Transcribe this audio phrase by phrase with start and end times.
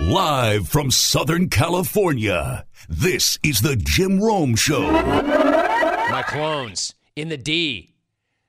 [0.00, 4.92] Live from Southern California, this is the Jim Rome Show.
[4.92, 7.96] My clones in the D.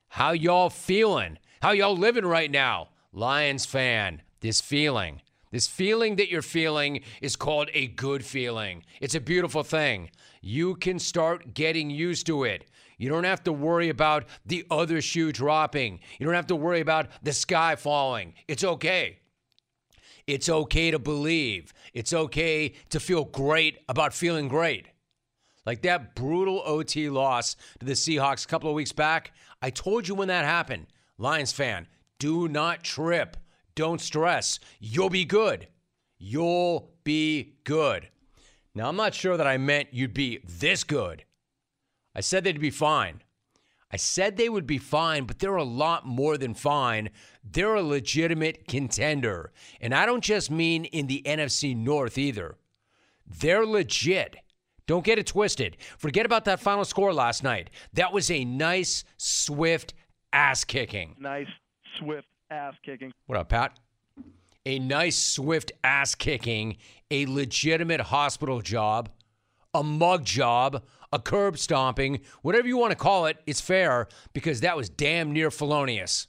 [0.10, 1.40] How y'all feeling?
[1.64, 2.90] How y'all living right now?
[3.12, 5.22] Lions fan, this feeling.
[5.52, 8.84] This feeling that you're feeling is called a good feeling.
[9.02, 10.12] It's a beautiful thing.
[10.42, 12.66] You can start getting used to it.
[13.00, 16.02] You don't have to worry about the other shoe dropping.
[16.20, 18.36] You don't have to worry about the sky falling.
[18.48, 19.18] It's okay.
[20.28, 21.74] It's okay to believe.
[21.94, 24.88] It's okay to feel great about feeling great.
[25.66, 29.34] Like that brutal OT loss to the Seahawks a couple of weeks back.
[29.62, 30.88] I told you when that happened.
[31.18, 31.88] Lions fan,
[32.18, 33.38] do not trip.
[33.76, 34.60] Don't stress.
[34.80, 35.68] You'll be good.
[36.18, 38.10] You'll be good.
[38.76, 41.26] Now, I'm not sure that I meant you'd be this good.
[42.16, 43.22] I said they'd be fine.
[43.92, 47.10] I said they would be fine, but they're a lot more than fine.
[47.44, 49.52] They're a legitimate contender.
[49.82, 52.58] And I don't just mean in the NFC North either.
[53.26, 54.36] They're legit.
[54.86, 55.78] Don't get it twisted.
[55.98, 57.70] Forget about that final score last night.
[57.94, 59.94] That was a nice, swift
[60.34, 61.16] ass kicking.
[61.20, 61.48] Nice,
[61.98, 63.12] swift ass kicking.
[63.28, 63.78] What up, Pat?
[64.66, 66.78] A nice, swift ass kicking,
[67.10, 69.10] a legitimate hospital job,
[69.74, 74.62] a mug job, a curb stomping, whatever you want to call it, it's fair because
[74.62, 76.28] that was damn near felonious.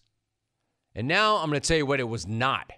[0.95, 2.71] And now I'm going to tell you what it was not.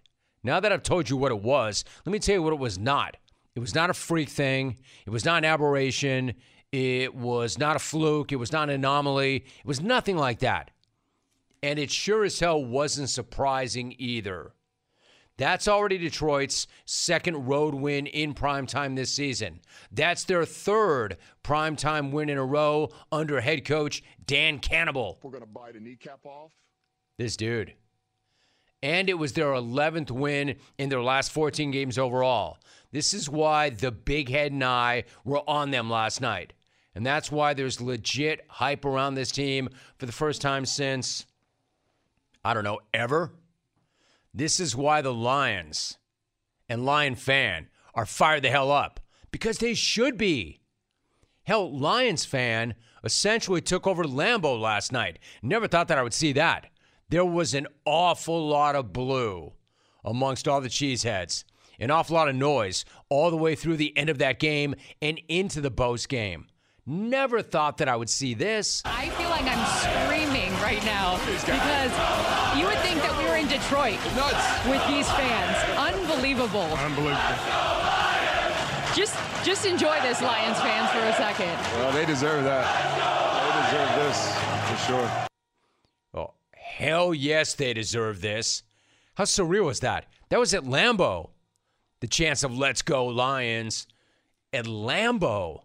[0.42, 2.78] Now that I've told you what it was, let me tell you what it was
[2.78, 3.16] not.
[3.54, 4.78] It was not a freak thing.
[5.06, 6.34] It was not an aberration.
[6.72, 8.32] It was not a fluke.
[8.32, 9.36] It was not an anomaly.
[9.36, 10.70] It was nothing like that.
[11.62, 14.52] And it sure as hell wasn't surprising either.
[15.42, 19.58] That's already Detroit's second road win in primetime this season.
[19.90, 25.18] That's their third primetime win in a row under head coach Dan Campbell.
[25.20, 26.52] We're going to bite a kneecap off.
[27.18, 27.74] This dude.
[28.84, 32.58] And it was their 11th win in their last 14 games overall.
[32.92, 36.52] This is why the big head and I were on them last night.
[36.94, 41.26] And that's why there's legit hype around this team for the first time since,
[42.44, 43.32] I don't know, ever.
[44.34, 45.98] This is why the Lions
[46.68, 49.00] and Lion fan are fired the hell up
[49.30, 50.60] because they should be.
[51.44, 55.18] Hell, Lions fan essentially took over Lambeau last night.
[55.42, 56.68] Never thought that I would see that.
[57.08, 59.52] There was an awful lot of blue
[60.04, 61.44] amongst all the cheeseheads,
[61.78, 65.20] an awful lot of noise all the way through the end of that game and
[65.28, 66.46] into the Bose game.
[66.86, 68.82] Never thought that I would see this.
[68.84, 72.31] I feel like I'm screaming right now because
[73.62, 74.66] Detroit Nuts.
[74.66, 75.56] with these fans.
[75.78, 76.62] Unbelievable.
[76.62, 77.16] Unbelievable.
[78.94, 81.56] Just just enjoy this Lions fans for a second.
[81.78, 82.66] Well, they deserve that.
[83.38, 84.36] They deserve this
[84.68, 85.10] for sure.
[86.14, 88.62] Oh, hell yes, they deserve this.
[89.14, 90.06] How surreal was that?
[90.28, 91.30] That was at Lambeau.
[92.00, 93.86] The chance of let's go Lions
[94.52, 95.62] at Lambeau.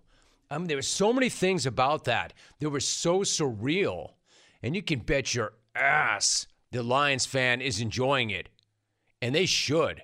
[0.52, 4.12] I mean, there were so many things about that that were so surreal.
[4.62, 8.50] And you can bet your ass the Lions fan is enjoying it.
[9.22, 10.04] And they should.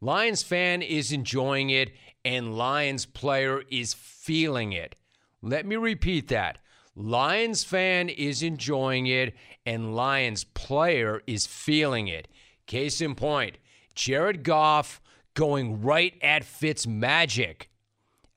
[0.00, 1.90] Lions fan is enjoying it,
[2.24, 4.94] and Lions player is feeling it.
[5.42, 6.58] Let me repeat that.
[6.94, 12.28] Lions fan is enjoying it, and Lions player is feeling it.
[12.66, 13.58] Case in point,
[13.94, 15.00] Jared Goff
[15.34, 17.70] going right at Fitz magic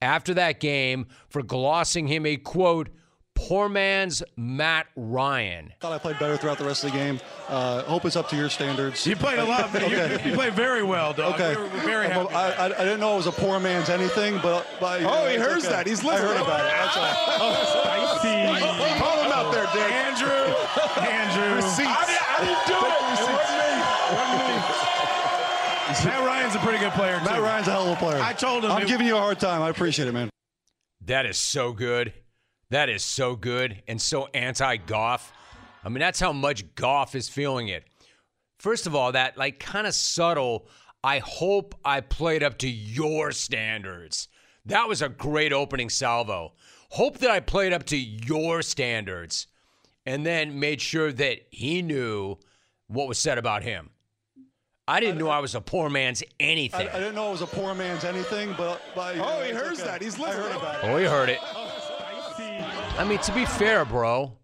[0.02, 2.90] after that game for glossing him a quote,
[3.48, 5.74] poor man's Matt Ryan.
[5.80, 7.20] Thought I played better throughout the rest of the game.
[7.50, 9.06] Uh, hope it's up to your standards.
[9.08, 9.74] You played a lot.
[9.76, 10.24] Okay.
[10.24, 11.34] you, you played very well, dog.
[11.36, 11.56] Okay.
[11.56, 12.34] We're, we're very happy.
[12.34, 15.38] I, I, I didn't know it was a poor man's anything, but, but Oh, he
[15.38, 15.70] hears okay.
[15.70, 15.88] that.
[15.88, 16.30] He's listening.
[16.30, 16.48] I heard listening.
[16.48, 16.72] about it.
[16.72, 16.98] That's
[17.42, 18.98] all.
[19.02, 19.92] Call him out there, Dick.
[19.92, 20.56] Andrew,
[21.04, 21.56] Andrew.
[21.56, 21.90] Receipts.
[21.90, 22.92] I, did, I didn't do it.
[22.92, 26.12] It wasn't me.
[26.12, 27.26] Matt Ryan's a pretty good player too.
[27.26, 28.22] Matt Ryan's a hell of a player.
[28.22, 29.62] I told him I'm it- giving you a hard time.
[29.62, 30.30] I appreciate it, man.
[31.06, 32.14] That is so good.
[32.72, 35.34] That is so good and so anti Goff.
[35.84, 37.84] I mean, that's how much Goff is feeling it.
[38.60, 40.68] First of all, that like kind of subtle,
[41.04, 44.30] I hope I played up to your standards.
[44.66, 46.54] That was a great opening salvo.
[46.92, 49.48] Hope that I played up to your standards
[50.06, 52.38] and then made sure that he knew
[52.88, 53.90] what was said about him.
[54.88, 56.88] I didn't know I was a poor man's anything.
[56.90, 59.80] I didn't know it was a poor man's anything, but, but Oh, know, he hears
[59.80, 59.84] okay.
[59.90, 60.02] that.
[60.02, 60.58] He's I heard listening.
[60.58, 60.88] about it.
[60.90, 61.40] Oh, you heard it.
[63.02, 64.38] I mean, to be fair, bro,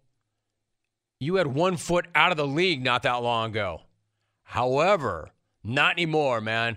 [1.20, 3.82] you had one foot out of the league not that long ago.
[4.42, 5.30] However,
[5.62, 6.76] not anymore, man.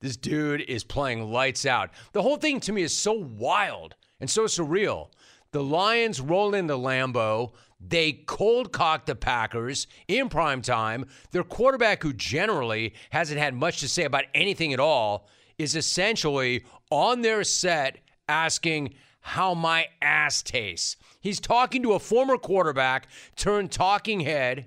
[0.00, 1.90] This dude is playing lights out.
[2.10, 5.10] The whole thing to me is so wild and so surreal.
[5.52, 7.52] The Lions roll into Lambeau.
[7.78, 11.06] They cold cock the Packers in prime time.
[11.30, 16.64] Their quarterback, who generally hasn't had much to say about anything at all, is essentially
[16.90, 17.98] on their set
[18.28, 18.94] asking
[19.26, 20.94] how my ass tastes.
[21.20, 24.66] He's talking to a former quarterback turned talking head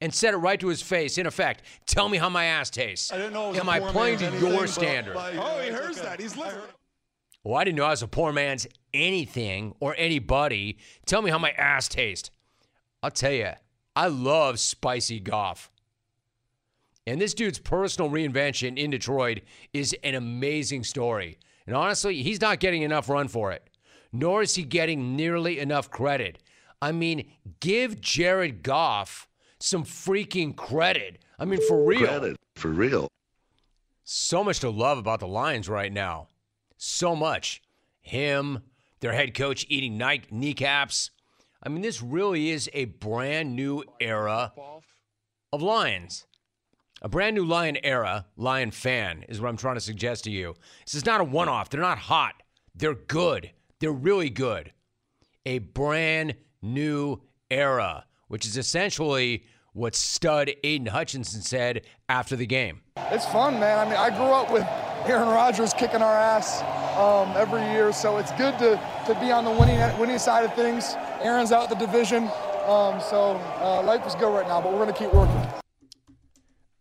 [0.00, 1.18] and said it right to his face.
[1.18, 3.12] In effect, tell me how my ass tastes.
[3.12, 5.14] I didn't know it was Am a I poor playing to anything, your standard?
[5.14, 6.02] but, you Oh, he hears okay.
[6.02, 6.20] that.
[6.20, 6.62] He's listening.
[7.42, 10.78] Well, I didn't know I was a poor man's anything or anybody.
[11.04, 12.30] Tell me how my ass tastes.
[13.02, 13.50] I'll tell you,
[13.96, 15.68] I love spicy Goff.
[17.08, 19.40] And this dude's personal reinvention in Detroit
[19.72, 21.38] is an amazing story.
[21.66, 23.68] And honestly, he's not getting enough run for it,
[24.18, 26.38] nor is he getting nearly enough credit.
[26.80, 27.30] I mean,
[27.60, 29.28] give Jared Goff
[29.58, 31.18] some freaking credit.
[31.38, 32.06] I mean, for real.
[32.06, 33.08] Credit for real.
[34.04, 36.28] So much to love about the Lions right now.
[36.76, 37.62] So much.
[38.02, 38.62] Him,
[39.00, 41.10] their head coach eating knee- kneecaps.
[41.62, 44.52] I mean, this really is a brand new era
[45.52, 46.26] of Lions.
[47.02, 50.54] A brand new Lion era, Lion fan, is what I'm trying to suggest to you.
[50.84, 51.68] This is not a one off.
[51.68, 52.34] They're not hot.
[52.74, 53.50] They're good.
[53.86, 54.72] They're really good.
[55.44, 59.44] A brand new era, which is essentially
[59.74, 62.80] what stud Aidan Hutchinson said after the game.
[62.96, 63.78] It's fun, man.
[63.78, 64.64] I mean, I grew up with
[65.04, 66.62] Aaron Rodgers kicking our ass
[66.98, 68.70] um, every year, so it's good to,
[69.06, 70.96] to be on the winning winning side of things.
[71.20, 72.24] Aaron's out the division,
[72.66, 75.46] um, so uh, life is good right now, but we're going to keep working.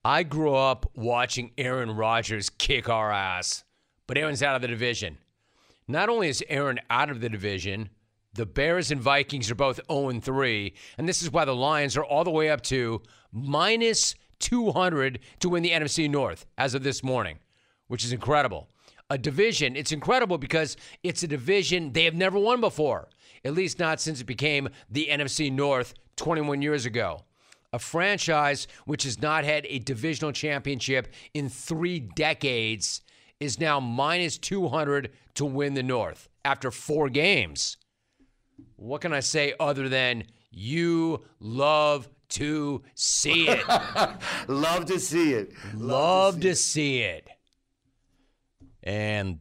[0.04, 3.63] I grew up watching Aaron Rodgers kick our ass,
[4.07, 5.19] but Aaron's out of the division.
[5.87, 7.89] Not only is Aaron out of the division,
[8.33, 12.03] the Bears and Vikings are both 0 3, and this is why the Lions are
[12.03, 13.01] all the way up to
[13.31, 17.37] minus 200 to win the NFC North as of this morning,
[17.87, 18.67] which is incredible.
[19.09, 23.07] A division, it's incredible because it's a division they have never won before,
[23.43, 27.21] at least not since it became the NFC North 21 years ago
[27.75, 33.01] a franchise which has not had a divisional championship in three decades
[33.39, 37.77] is now minus 200 to win the North after four games.
[38.75, 43.67] What can I say other than you love to see it?
[44.47, 45.51] Love to see it.
[45.75, 47.27] love to see it.
[48.81, 49.39] And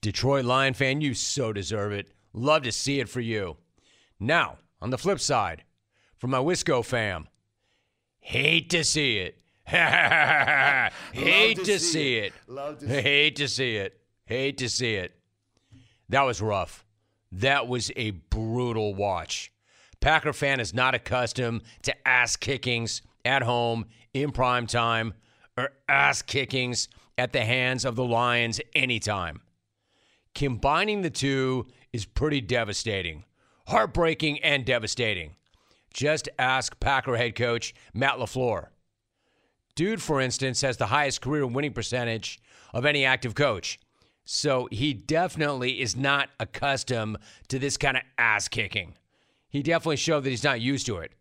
[0.00, 2.10] Detroit Lion fan, you so deserve it.
[2.32, 3.56] Love to see it for you.
[4.20, 5.64] Now, on the flip side,
[6.18, 7.28] for my Wisco fam,
[8.20, 9.40] hate to see it.
[11.12, 12.24] hate to to, see see it.
[12.26, 12.32] it.
[12.48, 14.00] Love to see hate to see it.
[14.24, 15.14] Hate to see it.
[16.08, 16.84] That was rough.
[17.30, 19.52] That was a brutal watch.
[20.00, 25.14] Packer fan is not accustomed to ass kickings at home in prime time
[25.56, 26.88] or ass kickings
[27.18, 29.42] at the hands of the Lions anytime.
[30.34, 33.24] Combining the two is pretty devastating,
[33.66, 35.34] heartbreaking, and devastating.
[35.92, 38.68] Just ask Packer head coach Matt LaFleur.
[39.78, 42.40] Dude, for instance, has the highest career winning percentage
[42.74, 43.78] of any active coach.
[44.24, 48.94] So he definitely is not accustomed to this kind of ass kicking.
[49.48, 51.12] He definitely showed that he's not used to it.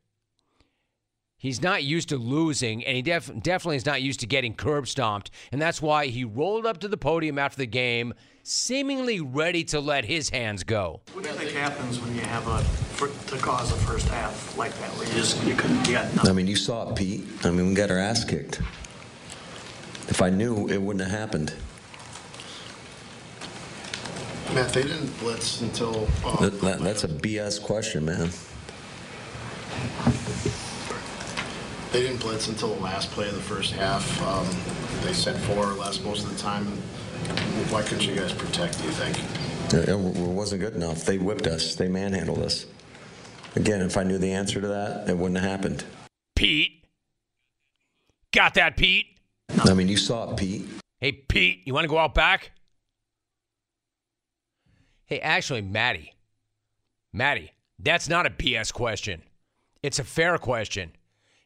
[1.37, 4.87] He's not used to losing, and he def- definitely is not used to getting curb
[4.87, 5.29] stomped.
[5.51, 8.15] And that's why he rolled up to the podium after the game,
[8.47, 11.01] seemingly ready to let his hands go.
[11.11, 14.57] What do you think happens when you have a fir- to cause a first half
[14.57, 17.25] like that, where you just you couldn't you got I mean, you saw it, Pete.
[17.43, 18.61] I mean, we got our ass kicked.
[20.07, 21.53] If I knew, it wouldn't have happened.
[24.55, 26.07] Matt, they didn't blitz until.
[26.25, 28.29] Uh, That, that, that's a BS question, man.
[31.91, 34.21] They didn't blitz until the last play of the first half.
[34.21, 34.47] Um,
[35.03, 36.81] they sent four or less most of the time.
[37.71, 38.79] Why couldn't you guys protect?
[38.79, 39.73] Do you think?
[39.73, 41.05] It, it wasn't good enough.
[41.05, 41.75] They whipped us.
[41.75, 42.65] They manhandled us.
[43.55, 45.83] Again, if I knew the answer to that, it wouldn't have happened.
[46.35, 46.85] Pete.
[48.31, 49.07] Got that, Pete?
[49.65, 50.67] I mean, you saw it, Pete.
[50.99, 52.51] Hey, Pete, you want to go out back?
[55.05, 56.13] Hey, actually, Maddie.
[57.13, 59.23] Maddie, that's not a BS question.
[59.81, 60.91] It's a fair question.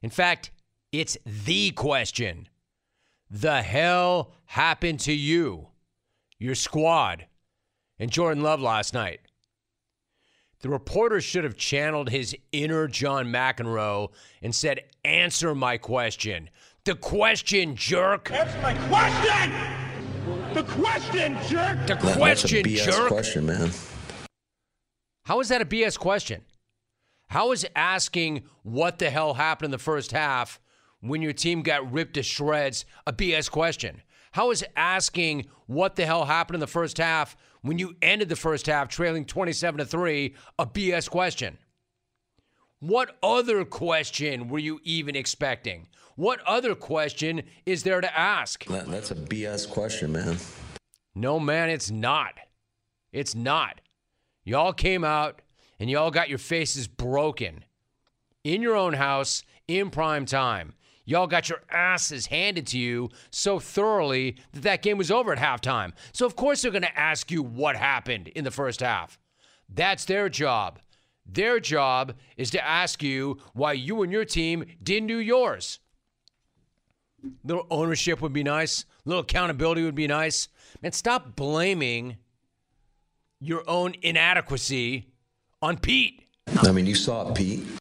[0.02, 0.52] In fact,
[0.92, 2.48] it's the question.
[3.30, 5.68] The hell happened to you,
[6.42, 7.28] your squad,
[8.00, 9.20] and Jordan Love last night?
[10.62, 14.10] The reporter should have channeled his inner John McEnroe
[14.42, 16.50] and said, Answer my question.
[16.84, 18.30] The question, jerk.
[18.30, 19.54] That's my question!
[20.56, 21.88] The question, jerk!
[21.88, 23.08] The That- question, that's a BS jerk.
[23.08, 23.72] question, man.
[25.26, 26.44] How is that a BS question?
[27.30, 30.60] How is asking what the hell happened in the first half
[31.02, 34.02] when your team got ripped to shreds a BS question?
[34.32, 38.36] How is asking what the hell happened in the first half when you ended the
[38.36, 41.58] first half trailing 27 to 3 a BS question?
[42.80, 45.88] What other question were you even expecting?
[46.16, 48.66] What other question is there to ask?
[48.66, 50.38] That, that's a BS question, man.
[51.14, 52.34] No, man, it's not.
[53.12, 53.82] It's not.
[54.46, 55.42] Y'all came out
[55.78, 57.66] and y'all got your faces broken
[58.44, 60.74] in your own house in prime time.
[61.12, 65.40] Y'all got your asses handed to you so thoroughly that that game was over at
[65.40, 65.92] halftime.
[66.14, 69.20] So, of course, they're going to ask you what happened in the first half.
[69.68, 70.80] That's their job.
[71.26, 75.80] Their job is to ask you why you and your team didn't do yours.
[77.44, 78.86] Little ownership would be nice.
[79.04, 80.48] Little accountability would be nice.
[80.82, 82.16] Man, stop blaming
[83.42, 85.12] your own inadequacy
[85.62, 86.24] on Pete.
[86.64, 87.81] I mean, you saw Pete.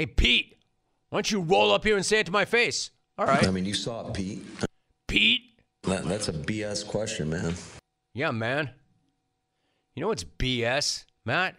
[0.00, 0.56] Hey, Pete,
[1.10, 2.90] why don't you roll up here and say it to my face?
[3.18, 3.46] All right.
[3.46, 4.42] I mean, you saw it, Pete.
[5.06, 5.42] Pete?
[5.82, 7.52] That, that's a BS question, man.
[8.14, 8.70] Yeah, man.
[9.94, 11.56] You know what's BS, Matt?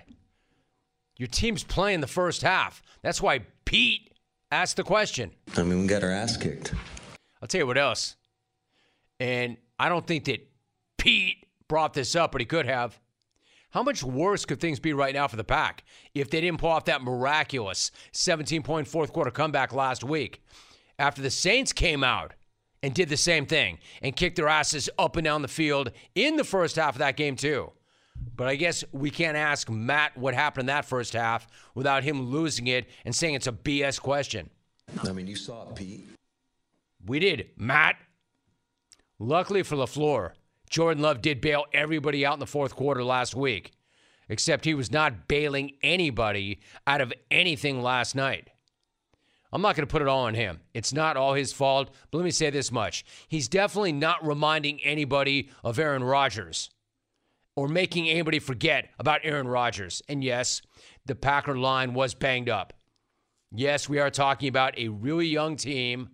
[1.20, 2.82] Your team's playing the first half.
[3.04, 4.12] That's why Pete
[4.52, 5.30] asked the question.
[5.56, 6.74] I mean, we got our ass kicked.
[7.44, 8.16] I'll tell you what else.
[9.20, 10.50] And I don't think that
[10.98, 13.00] Pete brought this up, but he could have.
[13.72, 16.70] How much worse could things be right now for the Pack if they didn't pull
[16.70, 20.44] off that miraculous 17 point fourth quarter comeback last week?
[21.00, 22.34] After the Saints came out
[22.84, 26.36] and did the same thing and kicked their asses up and down the field in
[26.36, 27.72] the first half of that game, too.
[28.36, 32.30] But I guess we can't ask Matt what happened in that first half without him
[32.30, 34.50] losing it and saying it's a BS question.
[35.02, 36.08] I mean, you saw it, Pete.
[37.06, 37.96] We did, Matt.
[39.18, 40.32] Luckily for LaFleur,
[40.72, 43.74] Jordan Love did bail everybody out in the fourth quarter last week,
[44.30, 48.50] except he was not bailing anybody out of anything last night.
[49.52, 50.62] I'm not going to put it all on him.
[50.74, 53.04] It's not all his fault, but let me say this much.
[53.28, 56.70] He's definitely not reminding anybody of Aaron Rodgers
[57.58, 60.02] or making anybody forget about Aaron Rodgers.
[60.08, 60.62] And yes,
[61.06, 62.72] the Packer line was banged up.
[63.54, 66.12] Yes, we are talking about a really young team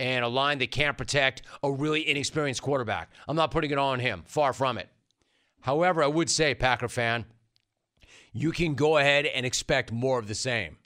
[0.00, 3.10] and a line that can't protect a really inexperienced quarterback.
[3.28, 4.88] I'm not putting it on him, far from it.
[5.60, 7.24] However, I would say, Packer fan,
[8.32, 10.78] you can go ahead and expect more of the same.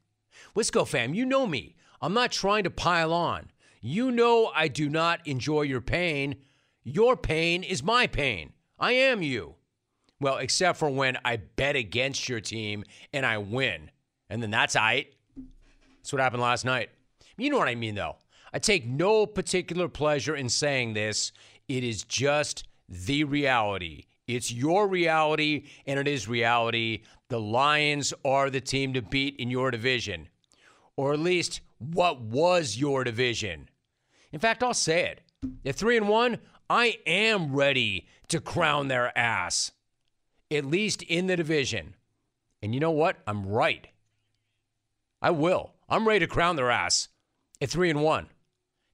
[0.54, 1.76] Wisco fam, you know me.
[2.00, 3.50] I'm not trying to pile on.
[3.80, 6.36] You know I do not enjoy your pain.
[6.82, 8.52] Your pain is my pain.
[8.78, 9.54] I am you.
[10.20, 13.90] Well, except for when I bet against your team and I win.
[14.28, 15.06] And then that's I.
[15.98, 16.90] That's what happened last night.
[17.36, 18.16] You know what I mean, though.
[18.56, 21.30] I take no particular pleasure in saying this.
[21.68, 24.04] It is just the reality.
[24.26, 27.02] It's your reality, and it is reality.
[27.28, 30.28] The Lions are the team to beat in your division,
[30.96, 33.68] or at least what was your division.
[34.32, 35.20] In fact, I'll say it.
[35.66, 36.38] At three and one,
[36.70, 39.72] I am ready to crown their ass,
[40.50, 41.94] at least in the division.
[42.62, 43.18] And you know what?
[43.26, 43.86] I'm right.
[45.20, 45.75] I will.
[45.90, 47.08] I'm ready to crown their ass
[47.60, 48.28] at three and one.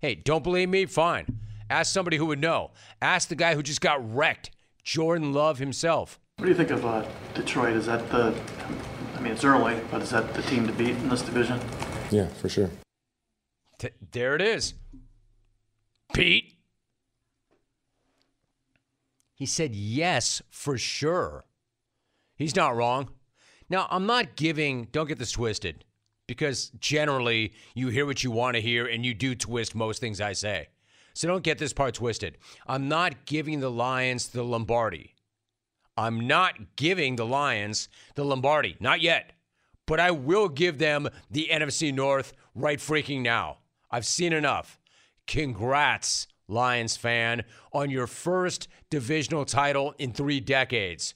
[0.03, 0.85] Hey, don't believe me?
[0.87, 1.39] Fine.
[1.71, 2.73] Ask somebody who would know.
[3.01, 4.51] Ask the guy who just got wrecked,
[4.83, 6.19] Jordan Love himself.
[6.39, 7.77] What do you think of uh, Detroit?
[7.77, 8.35] Is that the,
[9.17, 11.61] I mean, it's early, but is that the team to beat in this division?
[12.11, 12.69] Yeah, for sure.
[13.79, 14.75] T- there it is.
[16.13, 16.57] Pete.
[19.37, 21.45] He said yes, for sure.
[22.35, 23.11] He's not wrong.
[23.71, 25.85] Now, I'm not giving, don't get this twisted,
[26.33, 30.19] because generally you hear what you want to hear and you do twist most things
[30.19, 30.69] I say.
[31.13, 32.39] So don't get this part twisted.
[32.67, 35.15] I'm not giving the Lions the Lombardi.
[35.95, 38.77] I'm not giving the Lions the Lombardi.
[38.81, 39.33] Not yet.
[39.87, 43.59] But I will give them the NFC North right freaking now.
[43.91, 44.79] I've seen enough.
[45.27, 47.43] Congrats, Lions fan,
[47.75, 51.13] on your first divisional title in three decades.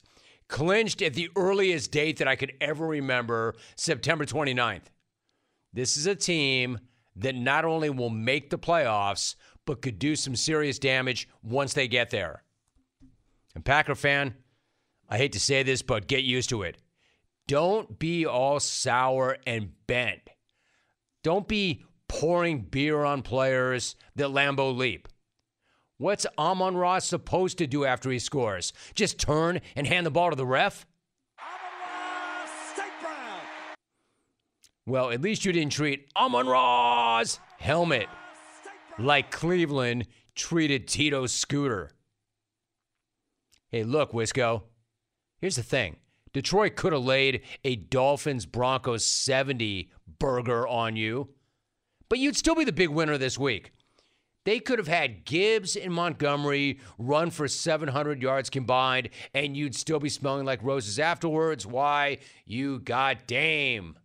[0.47, 4.91] Clinched at the earliest date that I could ever remember, September 29th.
[5.73, 6.79] This is a team
[7.15, 11.87] that not only will make the playoffs, but could do some serious damage once they
[11.87, 12.43] get there.
[13.53, 14.35] And Packer fan,
[15.09, 16.77] I hate to say this, but get used to it.
[17.47, 20.21] Don't be all sour and bent.
[21.23, 25.07] Don't be pouring beer on players that Lambeau leap.
[25.97, 28.71] What's Amon-Ra's supposed to do after he scores?
[28.93, 30.85] Just turn and hand the ball to the ref?
[34.87, 38.07] Well, at least you didn't treat Amon-Ra's helmet
[38.97, 41.91] like Cleveland treated Tito's scooter.
[43.69, 44.63] Hey, look, Wisco.
[45.41, 45.97] Here's the thing
[46.31, 51.31] Detroit could have laid a Dolphins Broncos 70 burger on you,
[52.07, 53.73] but you'd still be the big winner this week.
[54.45, 59.99] They could have had Gibbs and Montgomery run for 700 yards combined, and you'd still
[59.99, 61.67] be smelling like roses afterwards.
[61.67, 62.19] Why?
[62.45, 63.97] You got Dame.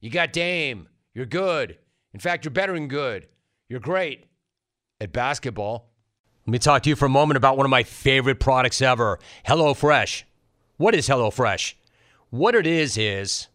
[0.00, 0.88] You got Dame.
[1.14, 1.76] You're good.
[2.14, 3.28] In fact, you're better than good.
[3.68, 4.24] You're great
[5.00, 5.90] at basketball.
[6.46, 9.18] Let me talk to you for a moment about one of my favorite products ever
[9.46, 10.22] HelloFresh.
[10.78, 11.74] What is HelloFresh?
[12.30, 13.48] What it is is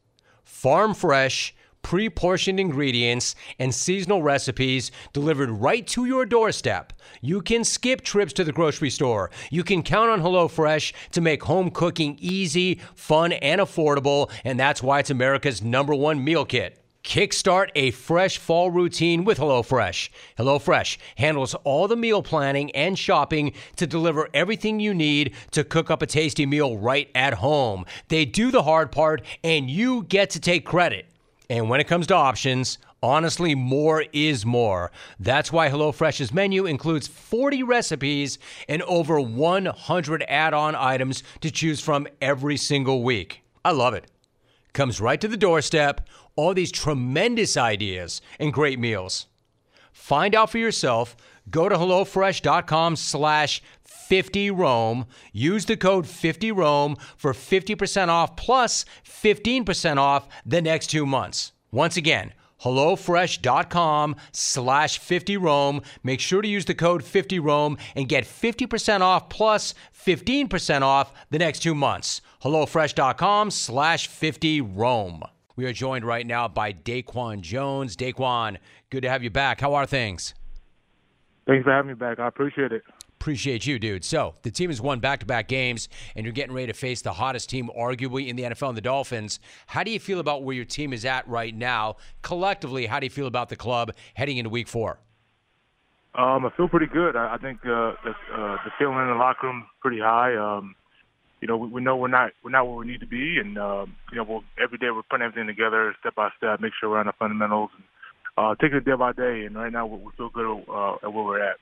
[0.44, 6.92] farm fresh pre portioned ingredients, and seasonal recipes delivered right to your doorstep.
[7.22, 9.30] You can skip trips to the grocery store.
[9.52, 14.82] You can count on HelloFresh to make home cooking easy, fun, and affordable, and that's
[14.82, 16.84] why it's America's number one meal kit.
[17.04, 20.10] Kickstart a fresh fall routine with HelloFresh.
[20.40, 25.92] HelloFresh handles all the meal planning and shopping to deliver everything you need to cook
[25.92, 27.86] up a tasty meal right at home.
[28.08, 31.06] They do the hard part, and you get to take credit.
[31.50, 34.92] And when it comes to options, honestly, more is more.
[35.20, 41.80] That's why HelloFresh's menu includes 40 recipes and over 100 add on items to choose
[41.80, 43.42] from every single week.
[43.64, 44.06] I love it.
[44.74, 49.28] Comes right to the doorstep, all these tremendous ideas and great meals.
[49.94, 51.16] Find out for yourself.
[51.50, 55.06] Go to HelloFresh.com slash 50Rome.
[55.32, 61.52] Use the code 50Rome for 50% off plus 15% off the next two months.
[61.72, 65.84] Once again, HelloFresh.com slash 50Rome.
[66.04, 71.40] Make sure to use the code 50Rome and get 50% off plus 15% off the
[71.40, 72.22] next two months.
[72.44, 75.22] HelloFresh.com slash 50Rome.
[75.56, 77.96] We are joined right now by Daquan Jones.
[77.96, 78.58] Daquan,
[78.90, 79.62] good to have you back.
[79.62, 80.34] How are things?
[81.48, 82.20] Thanks for having me back.
[82.20, 82.84] I appreciate it.
[83.20, 84.04] Appreciate you, dude.
[84.04, 87.50] So the team has won back-to-back games, and you're getting ready to face the hottest
[87.50, 89.40] team, arguably in the NFL, and the Dolphins.
[89.68, 91.96] How do you feel about where your team is at right now?
[92.22, 95.00] Collectively, how do you feel about the club heading into Week Four?
[96.14, 97.16] Um, I feel pretty good.
[97.16, 100.36] I, I think uh, the, uh, the feeling in the locker room is pretty high.
[100.36, 100.76] Um,
[101.42, 103.58] you know, we, we know we're not we're not where we need to be, and
[103.58, 106.90] um, you know, we'll, every day we're putting everything together, step by step, make sure
[106.90, 107.84] we're on the fundamentals, and
[108.38, 109.46] uh, taking it day by day.
[109.46, 111.58] And right now, we, feel good uh, at where we're at.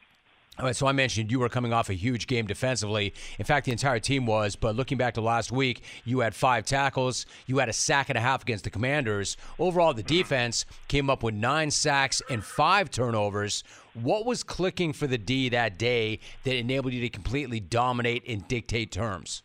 [0.59, 3.11] All right, so I mentioned you were coming off a huge game defensively.
[3.39, 4.55] In fact, the entire team was.
[4.55, 7.25] But looking back to last week, you had five tackles.
[7.47, 9.35] You had a sack and a half against the Commanders.
[9.57, 13.63] Overall, the defense came up with nine sacks and five turnovers.
[13.95, 18.47] What was clicking for the D that day that enabled you to completely dominate and
[18.47, 19.41] dictate terms?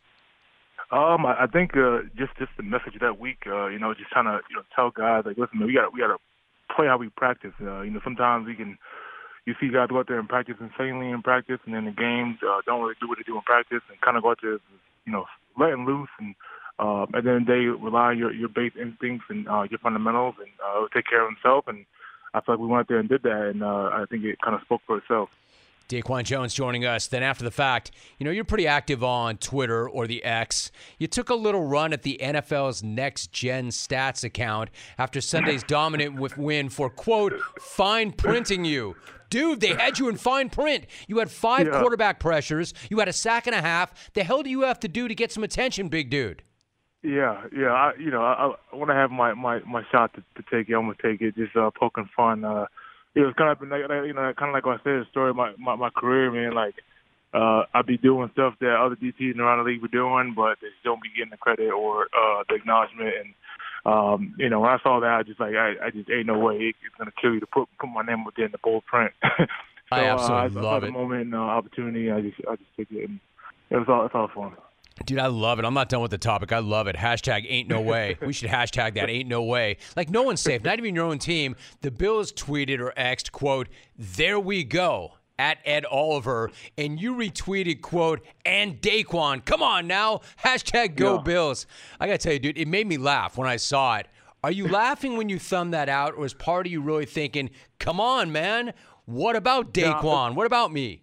[0.90, 4.10] Um, I, I think uh, just just the message that week, uh, you know, just
[4.10, 6.16] trying to you know tell guys like, listen, man, we got we got to
[6.78, 7.52] play how we practice.
[7.60, 8.78] Uh, you know, sometimes we can
[9.46, 12.36] you see guys go out there and practice insanely in practice, and then the games
[12.46, 14.60] uh, don't really do what they do in practice, and kind of go out there,
[15.06, 15.24] you know,
[15.58, 16.34] letting loose, and
[16.78, 19.64] uh, at the end of the day, rely on your your base instincts and uh,
[19.68, 21.66] your fundamentals, and uh, take care of himself.
[21.66, 21.84] And
[22.34, 24.38] I feel like we went out there and did that, and uh, I think it
[24.44, 25.30] kind of spoke for itself.
[25.88, 27.06] Daquan Jones joining us.
[27.06, 30.70] Then after the fact, you know, you're pretty active on Twitter or the X.
[30.98, 36.36] You took a little run at the NFL's next gen stats account after Sunday's dominant
[36.36, 38.96] win for, quote, fine printing you.
[39.30, 40.86] Dude, they had you in fine print.
[41.06, 41.80] You had five yeah.
[41.80, 42.72] quarterback pressures.
[42.90, 44.12] You had a sack and a half.
[44.14, 46.42] The hell do you have to do to get some attention, big dude?
[47.02, 47.72] Yeah, yeah.
[47.72, 50.68] I, you know, I, I want to have my, my, my shot to, to take
[50.68, 50.74] it.
[50.74, 51.36] I'm gonna take it.
[51.36, 52.44] Just uh, poking fun.
[52.44, 52.66] Uh,
[53.18, 55.30] it was kind of like you know, kind of like what I said, the story
[55.30, 56.54] of my, my my career, man.
[56.54, 56.76] Like
[57.34, 60.68] uh, I'd be doing stuff that other DTs around the league were doing, but they
[60.84, 63.14] don't be getting the credit or uh, the acknowledgement.
[63.18, 63.34] And
[63.84, 66.38] um, you know, when I saw that, I just like I, I just ain't no
[66.38, 69.12] way it's gonna kill you to put put my name within the bold print.
[69.22, 69.46] so,
[69.90, 70.90] I absolutely uh, love I, it.
[70.90, 73.18] The moment, and, uh, opportunity, I just I just took it, and
[73.70, 74.56] it was all it's all fun.
[75.04, 75.64] Dude, I love it.
[75.64, 76.52] I'm not done with the topic.
[76.52, 76.96] I love it.
[76.96, 78.16] Hashtag ain't no way.
[78.28, 79.78] We should hashtag that ain't no way.
[79.96, 81.56] Like no one's safe, not even your own team.
[81.80, 87.80] The Bills tweeted or Xed, quote, there we go at Ed Oliver, and you retweeted,
[87.80, 89.44] quote, and Daquan.
[89.44, 90.20] Come on now.
[90.44, 91.22] Hashtag go yeah.
[91.22, 91.66] Bills.
[92.00, 94.08] I gotta tell you, dude, it made me laugh when I saw it.
[94.42, 97.50] Are you laughing when you thumb that out, or is part of you really thinking,
[97.78, 98.72] come on, man?
[99.04, 100.34] What about Daquan?
[100.34, 101.02] What about me?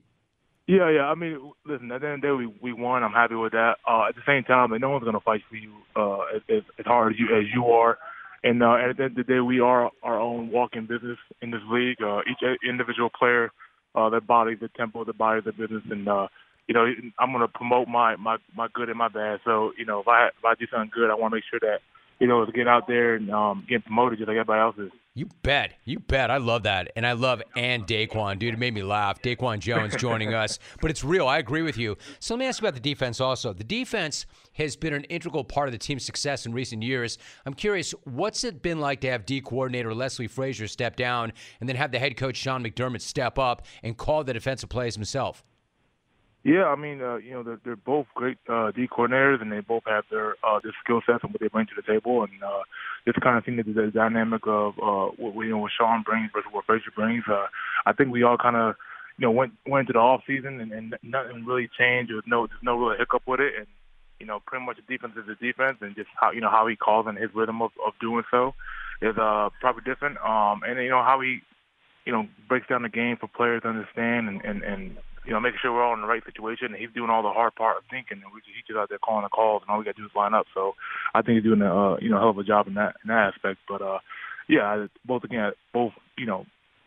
[0.67, 1.03] Yeah, yeah.
[1.11, 1.91] I mean, listen.
[1.91, 3.03] At the end of the day, we we won.
[3.03, 3.75] I'm happy with that.
[3.87, 6.85] Uh, at the same time, like, no one's gonna fight for you uh, as, as
[6.85, 7.97] hard as you as you are.
[8.43, 11.51] And uh, at the end of the day, we are our own walking business in
[11.51, 12.01] this league.
[12.01, 13.51] Uh, each individual player,
[13.95, 16.27] uh, their body, the tempo, the body, the business, and uh,
[16.67, 16.85] you know,
[17.19, 19.41] I'm gonna promote my my my good and my bad.
[19.45, 21.59] So you know, if I if I do something good, I want to make sure
[21.61, 21.79] that
[22.19, 24.91] you know, to get out there and um, get promoted just like everybody else is.
[25.17, 25.75] You bet.
[25.85, 26.29] You bet.
[26.29, 26.91] I love that.
[26.97, 28.53] And I love and Daquan, dude.
[28.53, 29.21] It made me laugh.
[29.21, 30.59] Daquan Jones joining us.
[30.81, 31.25] But it's real.
[31.25, 31.97] I agree with you.
[32.19, 33.53] So let me ask you about the defense also.
[33.53, 34.25] The defense
[34.55, 37.17] has been an integral part of the team's success in recent years.
[37.45, 41.69] I'm curious, what's it been like to have D coordinator Leslie Frazier step down and
[41.69, 45.45] then have the head coach Sean McDermott step up and call the defensive plays himself?
[46.45, 49.61] Yeah, I mean, uh, you know, they're, they're both great uh, D coordinators, and they
[49.61, 52.21] both have their uh, their skill sets and what they bring to the table.
[52.21, 52.61] And uh,
[53.03, 56.29] just kind of seeing the, the dynamic of uh, what you know what Sean brings
[56.31, 57.23] versus what Frazier brings.
[57.27, 57.47] Uh,
[57.87, 58.75] I think we all kind of
[59.17, 62.11] you know went went into the off season and, and nothing really changed.
[62.11, 63.65] There no there's no real hiccup with it, and
[64.19, 66.67] you know pretty much the defense is the defense, and just how you know how
[66.67, 68.53] he calls and his rhythm of, of doing so
[69.01, 70.17] is uh probably different.
[70.21, 71.39] Um, and you know how he
[72.05, 75.39] you know breaks down the game for players to understand and and and you know,
[75.39, 76.67] making sure we're all in the right situation.
[76.67, 78.89] And he's doing all the hard part of thinking, and we just, he's just out
[78.89, 80.45] there calling the calls, and all we got to do is line up.
[80.53, 80.73] So
[81.13, 83.09] I think he's doing a uh, you know hell of a job in that in
[83.09, 83.59] that aspect.
[83.67, 83.99] But uh,
[84.47, 86.45] yeah, both again, both you know,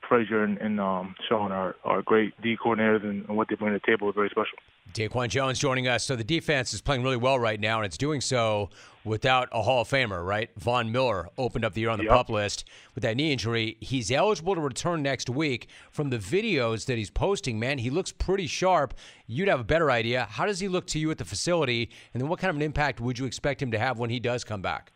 [0.08, 3.72] Frazier and, and um, Sean are are great D coordinators, and, and what they bring
[3.72, 4.58] to the table is very special.
[4.94, 6.04] Daquan Jones joining us.
[6.04, 8.70] So the defense is playing really well right now, and it's doing so
[9.04, 10.50] without a Hall of Famer, right?
[10.56, 12.12] Von Miller opened up the year on the Yep.
[12.12, 13.76] pup list with that knee injury.
[13.80, 15.68] He's eligible to return next week.
[15.90, 18.94] From the videos that he's posting, man, he looks pretty sharp.
[19.26, 20.26] You'd have a better idea.
[20.30, 21.90] How does he look to you at the facility?
[22.14, 24.20] And then what kind of an impact would you expect him to have when he
[24.20, 24.92] does come back?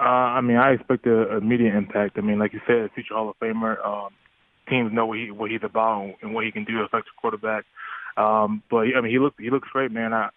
[0.00, 2.16] Uh, I mean, I expect a immediate impact.
[2.16, 3.84] I mean, like you said, future Hall of Famer.
[3.86, 4.10] Um,
[4.68, 7.64] teams know what he what he's about and what he can do affect the quarterback.
[8.16, 10.14] Um, but I mean, he looks he looks great, man.
[10.14, 10.30] I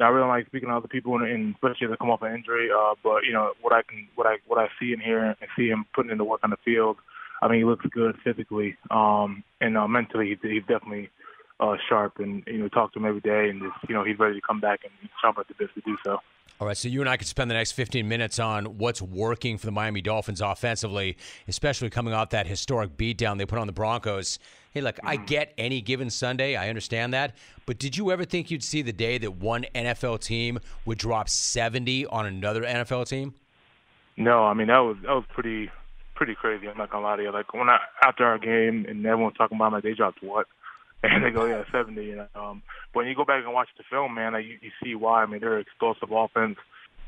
[0.00, 2.34] I really like speaking to other people, and, and especially as they come off an
[2.34, 2.70] injury.
[2.74, 5.36] Uh, but you know what I can what I what I see in here and
[5.56, 6.96] see him putting in the work on the field.
[7.42, 11.10] I mean, he looks good physically, um, and uh, mentally, he, he's definitely
[11.60, 12.18] uh, sharp.
[12.18, 14.46] And you know, talk to him every day, and just you know, he's ready to
[14.46, 16.18] come back and he's at the best to do so.
[16.62, 19.58] All right, so you and I could spend the next 15 minutes on what's working
[19.58, 21.16] for the Miami Dolphins offensively,
[21.48, 24.38] especially coming off that historic beatdown they put on the Broncos.
[24.70, 25.24] Hey, look, I mm-hmm.
[25.24, 26.54] get any given Sunday.
[26.54, 27.34] I understand that.
[27.66, 31.28] But did you ever think you'd see the day that one NFL team would drop
[31.28, 33.34] 70 on another NFL team?
[34.16, 35.68] No, I mean that was that was pretty
[36.14, 36.68] pretty crazy.
[36.68, 37.32] I'm not gonna lie to you.
[37.32, 40.46] Like when I after our game and everyone's talking about, my they dropped what?
[41.10, 42.04] And they go, yeah, 70.
[42.04, 42.62] You know, um,
[42.94, 45.22] but when you go back and watch the film, man, like, you, you see why.
[45.22, 46.58] I mean, they're explosive offense.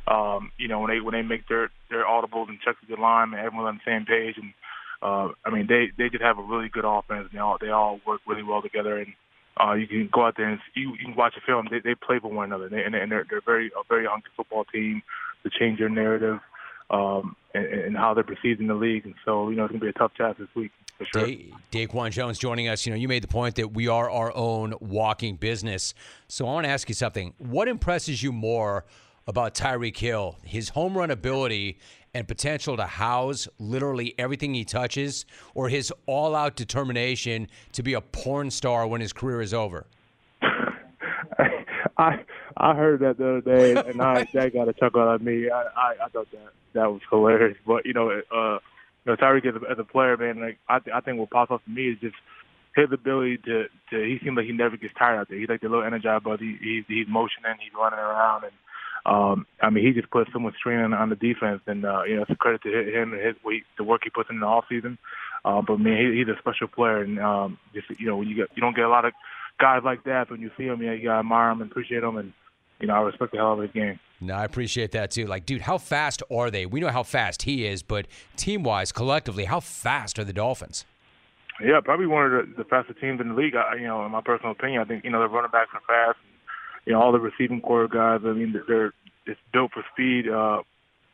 [0.09, 3.01] Um, you know, when they when they make their their audibles and checks with the
[3.01, 4.53] line, and everyone's on the same page, and
[5.01, 7.29] uh, I mean, they they just have a really good offense.
[7.31, 9.15] And they all they all work really well together, and
[9.59, 11.69] uh, you can go out there and you, you can watch the film.
[11.71, 14.31] They they play for one another, they, and, and they're they're very a very hungry
[14.37, 15.03] football team
[15.45, 16.41] to change their narrative
[16.91, 19.05] um, and, and how they're perceived in the league.
[19.05, 21.27] And so, you know, it's gonna be a tough task this week for sure.
[21.27, 22.85] Da- Daquan Jones joining us.
[22.85, 25.95] You know, you made the point that we are our own walking business.
[26.29, 27.35] So I want to ask you something.
[27.39, 28.85] What impresses you more
[29.27, 30.37] about Tyreek Hill?
[30.43, 31.79] His home run ability
[32.13, 37.95] and potential to house literally everything he touches, or his all out determination to be
[37.95, 39.87] a porn star when his career is over?
[41.97, 42.25] I
[42.57, 45.51] I heard that the other day, and I that got a chuckle out of me.
[45.51, 47.57] I, I I thought that that was hilarious.
[47.67, 48.59] But you know, uh,
[49.05, 51.31] you know, Tyreek as a, as a player, man, like I th- I think what
[51.31, 52.17] pops up to me is just
[52.75, 53.97] his ability to to.
[54.03, 55.39] He seems like he never gets tired out there.
[55.39, 58.53] He's like the little energized, but he, he's he's motioning, he's running around, and
[59.07, 62.03] um, I mean, he just puts so much strain on, on the defense, and uh,
[62.05, 64.41] you know, it's a credit to him and his weight, the work he puts in
[64.41, 64.99] the off season.
[65.45, 68.35] Uh, but man, he, he's a special player, and um, just you know, when you
[68.35, 69.13] get you don't get a lot of
[69.61, 70.31] guys like that.
[70.31, 72.33] When you see him, yeah, you gotta admire him and appreciate him, and
[72.81, 73.99] you know, I respect the hell out of his game.
[74.21, 75.27] No, I appreciate that too.
[75.27, 76.67] Like, dude, how fast are they?
[76.67, 80.85] We know how fast he is, but team wise, collectively, how fast are the Dolphins?
[81.63, 83.55] Yeah, probably one of the, the fastest teams in the league.
[83.55, 85.83] I, you know, in my personal opinion, I think you know the running backs are
[85.87, 86.19] fast.
[86.85, 88.21] You know, all the receiving core guys.
[88.25, 88.93] I mean, they're
[89.27, 90.29] it's built for speed.
[90.29, 90.63] Uh,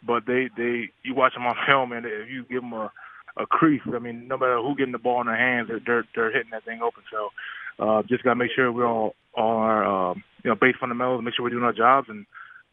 [0.03, 2.91] but they they you watch them on film, and if you give them a
[3.37, 6.05] a crease, I mean, no matter who getting the ball in their hands, they're they're,
[6.15, 7.03] they're hitting that thing open.
[7.11, 7.31] So,
[7.81, 11.35] uh, just gotta make sure we're all all our um, you know base fundamentals, make
[11.35, 12.27] sure we're doing our jobs, and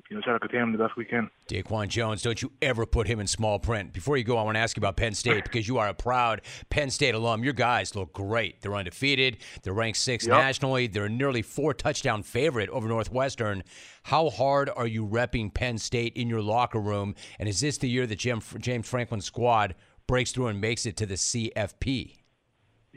[0.09, 1.29] you know try to contain them the best we can.
[1.49, 3.93] Daquan Jones, don't you ever put him in small print.
[3.93, 5.93] Before you go, I want to ask you about Penn State because you are a
[5.93, 7.43] proud Penn State alum.
[7.43, 8.61] Your guys look great.
[8.61, 9.37] They're undefeated.
[9.63, 10.37] They're ranked sixth Yep.
[10.37, 10.87] nationally.
[10.87, 13.63] They're a nearly four touchdown favorite over Northwestern.
[14.03, 17.13] How hard are you repping Penn State in your locker room?
[17.39, 19.75] And is this the year that Jim, James Franklin's squad
[20.07, 22.15] breaks through and makes it to the CFP?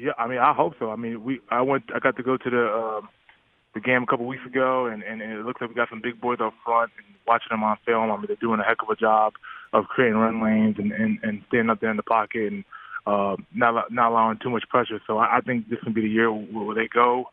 [0.01, 0.91] Yeah, I mean, I hope so.
[0.91, 3.09] I mean, we I went I got to go to the um,
[3.75, 6.21] the game a couple weeks ago, and, and, it looks like we got some big
[6.21, 6.91] boys up front.
[6.97, 9.35] And watching them on film, I mean, they're doing a heck of a job
[9.75, 12.65] of creating run lanes and and, and staying up there in the pocket and
[13.07, 15.01] uh, not not allowing too much pressure.
[15.07, 17.27] So I, I think this can be the year where, they go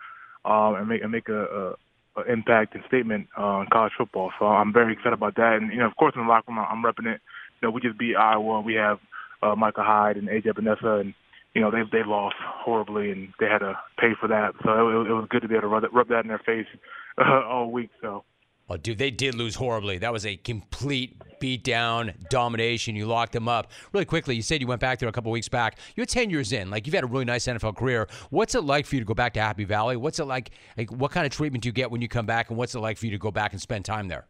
[0.44, 1.74] um, and make and make a,
[2.18, 4.32] a impact and statement uh, college football.
[4.40, 5.60] So I'm very excited about that.
[5.62, 7.22] And you know, of course, in the locker room, I'm repping it.
[7.62, 8.60] You know, we just beat Iowa.
[8.60, 9.00] We have
[9.42, 11.14] uh, Micah Hyde and AJ Epenesa, and
[11.58, 14.54] you know they they lost horribly and they had to pay for that.
[14.64, 16.38] So it, it was good to be able to rub that, rub that in their
[16.38, 16.68] face
[17.18, 17.90] uh, all week.
[18.00, 18.24] So.
[18.70, 19.98] Oh, dude, they did lose horribly.
[19.98, 22.96] That was a complete beatdown, domination.
[22.96, 23.72] You locked them up.
[23.94, 25.80] Really quickly, you said you went back there a couple weeks back.
[25.96, 26.70] You're 10 years in.
[26.70, 28.10] Like, you've had a really nice NFL career.
[28.30, 29.96] What's it like for you to go back to Happy Valley?
[29.96, 30.52] What's it like?
[30.78, 32.80] Like, what kind of treatment do you get when you come back, and what's it
[32.80, 34.28] like for you to go back and spend time there?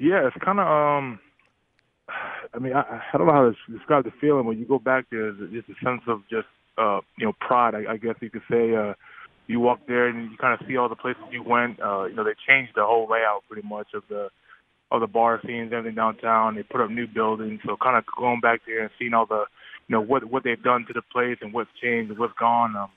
[0.00, 1.20] Yeah, it's kind of, um,
[2.54, 5.06] I mean, I, I don't know how to describe the feeling when you go back
[5.10, 5.28] there.
[5.28, 6.48] It's just a sense of just,
[6.78, 8.74] uh, you know, pride, I, I guess you could say.
[8.74, 8.94] Uh,
[9.48, 11.80] you walk there and you kind of see all the places you went.
[11.80, 14.28] Uh, you know, they changed the whole layout pretty much of the
[14.90, 16.54] of the bar scenes, everything downtown.
[16.54, 19.44] They put up new buildings, so kind of going back there and seeing all the,
[19.88, 22.76] you know, what what they've done to the place and what's changed and what's gone.
[22.76, 22.90] Um,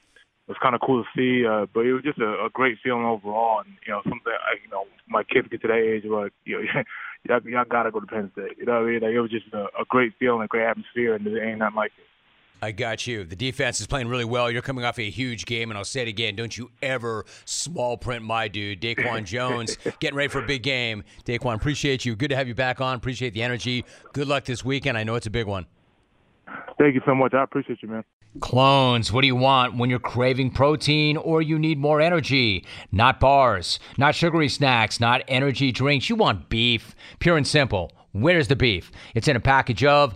[0.48, 2.78] it was kind of cool to see, uh, but it was just a, a great
[2.84, 3.62] feeling overall.
[3.66, 6.62] And you know, something I, you know, my kids get to that age where you
[6.62, 6.64] know,
[7.28, 8.58] y'all, y'all gotta go to Penn State.
[8.58, 9.00] You know what I mean?
[9.02, 11.76] Like it was just a, a great feeling, a great atmosphere, and there ain't nothing
[11.76, 12.06] like it.
[12.62, 13.26] I got you.
[13.26, 14.50] The defense is playing really well.
[14.50, 16.36] You're coming off a huge game, and I'll say it again.
[16.36, 21.04] Don't you ever small print my dude, Daquan Jones, getting ready for a big game.
[21.26, 22.16] Daquan, appreciate you.
[22.16, 22.96] Good to have you back on.
[22.96, 23.86] Appreciate the energy.
[24.14, 24.98] Good luck this weekend.
[24.98, 25.66] I know it's a big one.
[26.78, 27.34] Thank you so much.
[27.34, 28.04] I appreciate you, man.
[28.42, 32.66] Clones, what do you want when you're craving protein or you need more energy?
[32.92, 36.10] Not bars, not sugary snacks, not energy drinks.
[36.10, 36.96] You want beef.
[37.20, 37.94] Pure and simple.
[38.12, 38.92] Where's the beef?
[39.14, 40.16] It's in a package of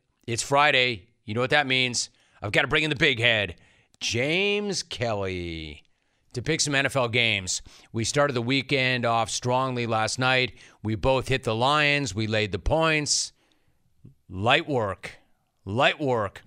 [0.27, 1.07] It's Friday.
[1.25, 2.09] You know what that means.
[2.41, 3.55] I've got to bring in the big head,
[3.99, 5.83] James Kelly,
[6.33, 7.61] to pick some NFL games.
[7.91, 10.53] We started the weekend off strongly last night.
[10.83, 12.13] We both hit the Lions.
[12.13, 13.33] We laid the points.
[14.29, 15.17] Light work.
[15.65, 16.43] Light work.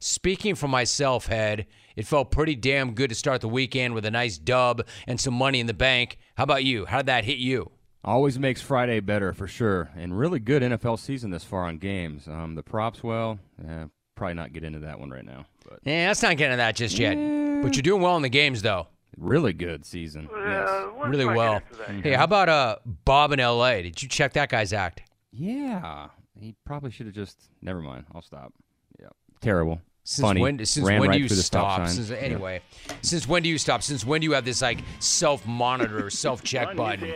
[0.00, 4.10] Speaking for myself, head, it felt pretty damn good to start the weekend with a
[4.10, 6.18] nice dub and some money in the bank.
[6.36, 6.86] How about you?
[6.86, 7.70] How did that hit you?
[8.04, 12.26] Always makes Friday better for sure, and really good NFL season this far on games.
[12.26, 13.84] Um, the props, well, eh,
[14.16, 15.46] probably not get into that one right now.
[15.68, 17.14] But yeah, let's not get into that just yet.
[17.62, 18.88] But you're doing well in the games, though.
[19.16, 20.28] Really good season.
[20.34, 20.88] yes.
[21.04, 21.60] Really well.
[22.02, 23.82] Hey, how about uh Bob in L.A.?
[23.82, 25.02] Did you check that guy's act?
[25.30, 27.38] Yeah, he probably should have just.
[27.60, 28.06] Never mind.
[28.14, 28.52] I'll stop.
[29.00, 29.08] Yeah,
[29.40, 29.80] terrible.
[30.04, 30.40] Since Funny.
[30.40, 30.64] when?
[30.64, 31.86] Since Ran when right do you stop stop?
[31.86, 31.88] sign.
[31.94, 32.16] Since, Yeah.
[32.16, 32.60] anyway,
[33.02, 33.84] since when do you stop?
[33.84, 37.12] Since when do you have this like self-monitor, self-check button?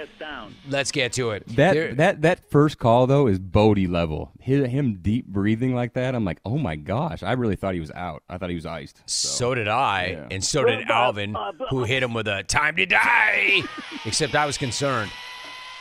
[0.68, 1.44] Let's get to it.
[1.57, 4.31] That There- that that first call though is Bodie level.
[4.40, 6.14] Him, him deep breathing like that.
[6.14, 7.25] I'm like, oh my gosh!
[7.25, 8.22] I really thought he was out.
[8.29, 9.03] I thought he was iced.
[9.07, 10.27] So did I, Yeah.
[10.31, 11.37] and so did Alvin,
[11.70, 13.62] who hit him with a "time to die."
[14.07, 15.11] Except I was concerned.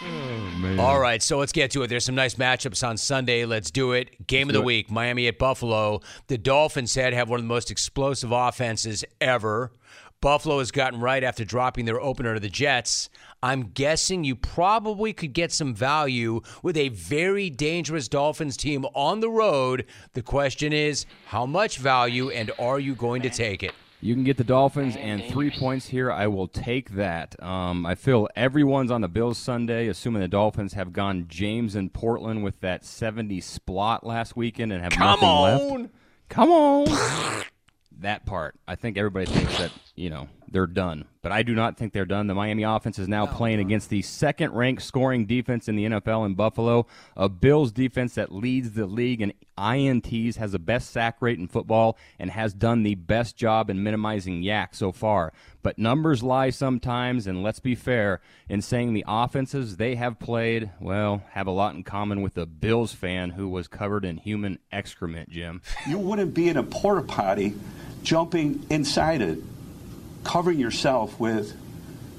[0.01, 0.79] Man.
[0.79, 1.87] All right, so let's get to it.
[1.87, 3.45] There's some nice matchups on Sunday.
[3.45, 4.27] Let's do it.
[4.27, 6.01] Game of the week: Miami at Buffalo.
[6.27, 9.71] The Dolphins said have one of the most explosive offenses ever.
[10.21, 13.09] Buffalo has gotten right after dropping their opener to the Jets.
[13.43, 19.19] I'm guessing you probably could get some value with a very dangerous Dolphins team on
[19.19, 19.85] the road.
[20.13, 23.73] The question is, how much value, and are you going to take it?
[24.05, 26.11] You can get the Dolphins and three points here.
[26.11, 27.41] I will take that.
[27.41, 31.91] Um, I feel everyone's on the Bills Sunday, assuming the Dolphins have gone James and
[31.91, 35.81] Portland with that 70 splot last weekend and have Come nothing on.
[35.81, 35.93] left.
[36.29, 37.43] Come on.
[37.97, 38.53] that part.
[38.67, 41.05] I think everybody thinks that, you know, they're done.
[41.21, 42.27] But I do not think they're done.
[42.27, 46.25] The Miami offense is now playing against the second ranked scoring defense in the NFL
[46.27, 46.85] in Buffalo,
[47.17, 51.47] a Bills defense that leads the league in INTs, has the best sack rate in
[51.47, 55.33] football, and has done the best job in minimizing YAC so far.
[55.63, 60.69] But numbers lie sometimes, and let's be fair in saying the offenses they have played,
[60.79, 64.59] well, have a lot in common with the Bills fan who was covered in human
[64.71, 65.63] excrement, Jim.
[65.87, 67.55] You wouldn't be in a porta potty
[68.03, 69.39] jumping inside it,
[70.25, 71.55] covering yourself with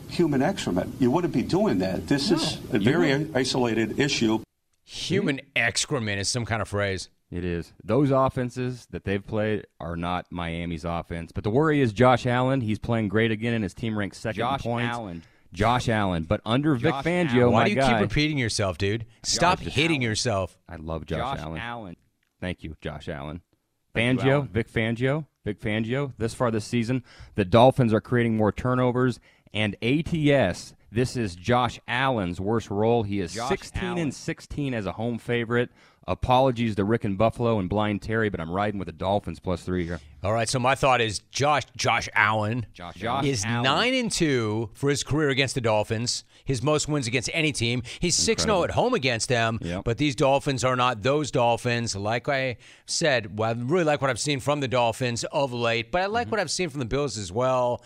[0.09, 0.95] human excrement.
[0.99, 2.07] You wouldn't be doing that.
[2.07, 4.43] This is a very isolated issue.
[4.85, 7.11] Human excrement is some kind of phrase.
[7.31, 7.73] It is.
[7.83, 11.33] Those offenses that they've played are not Miami's offense.
[11.33, 12.61] But the worry is Josh Allen.
[12.61, 14.95] He's playing great again, and his team ranks second Josh in points.
[14.95, 15.23] Allen.
[15.53, 16.23] Josh Allen.
[16.23, 17.53] But under Vic Josh Fangio, Allen.
[17.53, 19.07] Why do you guy, keep repeating yourself, dude?
[19.25, 20.03] Stop Josh hitting Allen.
[20.03, 20.57] yourself.
[20.69, 21.61] I love Josh, Josh Allen.
[21.61, 21.97] Allen.
[22.41, 23.41] Thank you, Josh Allen.
[23.97, 24.49] Fangio.
[24.49, 26.13] Vic Fangio, Vic Fangio.
[26.19, 27.03] This far this season,
[27.35, 29.21] the Dolphins are creating more turnovers,
[29.53, 30.75] and ATS.
[30.93, 33.03] This is Josh Allen's worst role.
[33.03, 33.99] He is Josh 16 Allen.
[33.99, 35.71] and 16 as a home favorite.
[36.09, 39.63] Apologies to Rick and Buffalo and Blind Terry, but I'm riding with the Dolphins plus
[39.63, 39.99] three here.
[40.23, 43.63] All right, so my thought is Josh Josh Allen Josh is Allen.
[43.65, 46.23] nine and two for his career against the Dolphins.
[46.45, 47.83] His most wins against any team.
[47.99, 49.59] He's six zero oh at home against them.
[49.85, 51.97] But these Dolphins are not those Dolphins.
[51.97, 55.91] Like I said, well, I really like what I've seen from the Dolphins of late,
[55.91, 56.31] but I like mm-hmm.
[56.31, 57.83] what I've seen from the Bills as well.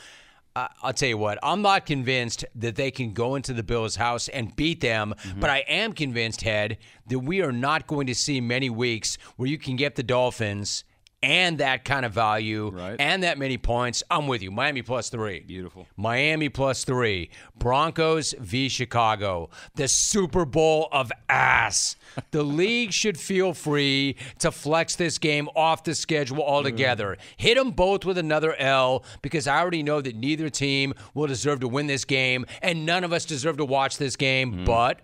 [0.82, 4.28] I'll tell you what, I'm not convinced that they can go into the Bills' house
[4.28, 5.40] and beat them, mm-hmm.
[5.40, 9.48] but I am convinced, Head, that we are not going to see many weeks where
[9.48, 10.84] you can get the Dolphins
[11.22, 14.02] and that kind of value and that many points.
[14.10, 14.50] I'm with you.
[14.50, 15.40] Miami plus three.
[15.40, 15.86] Beautiful.
[15.96, 17.30] Miami plus three.
[17.58, 18.68] Broncos v.
[18.68, 19.50] Chicago.
[19.74, 21.96] The Super Bowl of ass.
[22.32, 27.16] The league should feel free to flex this game off the schedule altogether.
[27.36, 31.60] Hit them both with another L because I already know that neither team will deserve
[31.60, 34.52] to win this game, and none of us deserve to watch this game.
[34.52, 34.64] Hmm.
[34.64, 35.00] But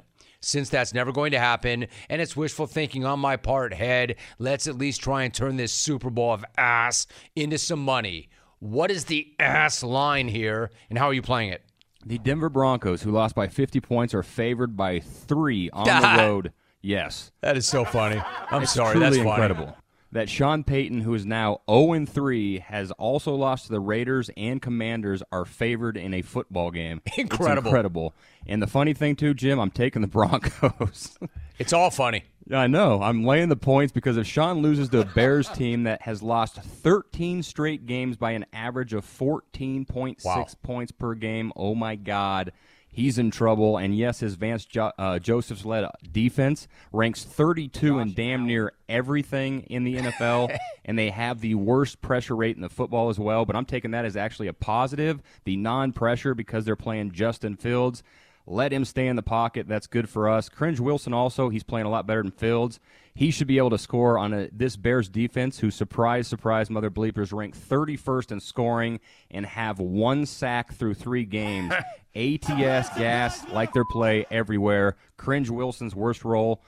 [0.47, 4.67] since that's never going to happen and it's wishful thinking on my part, head, let's
[4.67, 8.29] at least try and turn this Super Bowl of ass into some money.
[8.59, 11.63] What is the ass line here, and how are you playing it?
[12.05, 16.53] The Denver Broncos, who lost by 50 points, are favored by three on the road.
[16.81, 17.33] Yes.
[17.41, 18.23] That is so funny.
[18.51, 18.99] I'm It's sorry.
[18.99, 19.29] That's funny.
[19.29, 19.77] incredible.
[20.13, 24.63] That Sean Payton, who is now 0 3, has also lost to the Raiders and
[24.63, 27.01] Commanders, are favored in a football game.
[27.07, 27.69] It's Incredible.
[27.69, 28.15] incredible.
[28.47, 31.19] And the funny thing, too, Jim, I'm taking the Broncos.
[31.59, 32.25] It's all funny.
[32.53, 33.01] I know.
[33.03, 36.57] I'm laying the points because if Sean loses to a Bears team that has lost
[36.57, 40.47] 13 straight games by an average of 14.6 Wow.
[40.63, 42.53] points per game, oh my God,
[42.97, 43.77] he's in trouble.
[43.77, 49.63] And yes, his Vance jo- uh, Joseph's led defense ranks 32 in damn near everything
[49.65, 53.45] in the NFL, and they have the worst pressure rate in the football as well.
[53.45, 57.57] But I'm taking that as actually a positive, the non pressure, because they're playing Justin
[57.57, 58.03] Fields.
[58.49, 59.69] Let him stay in the pocket.
[59.69, 60.49] That's good for us.
[60.49, 62.81] Cringe Wilson also, he's playing a lot better than Fields.
[63.17, 66.91] He should be able to score on a, this Bears defense, who surprise, surprise, mother
[66.91, 69.01] bleepers, ranked 31st in scoring
[69.31, 71.73] and have one sack through three games.
[72.15, 74.97] ATS gas like their play everywhere.
[75.17, 76.61] Cringe Wilson's worst role.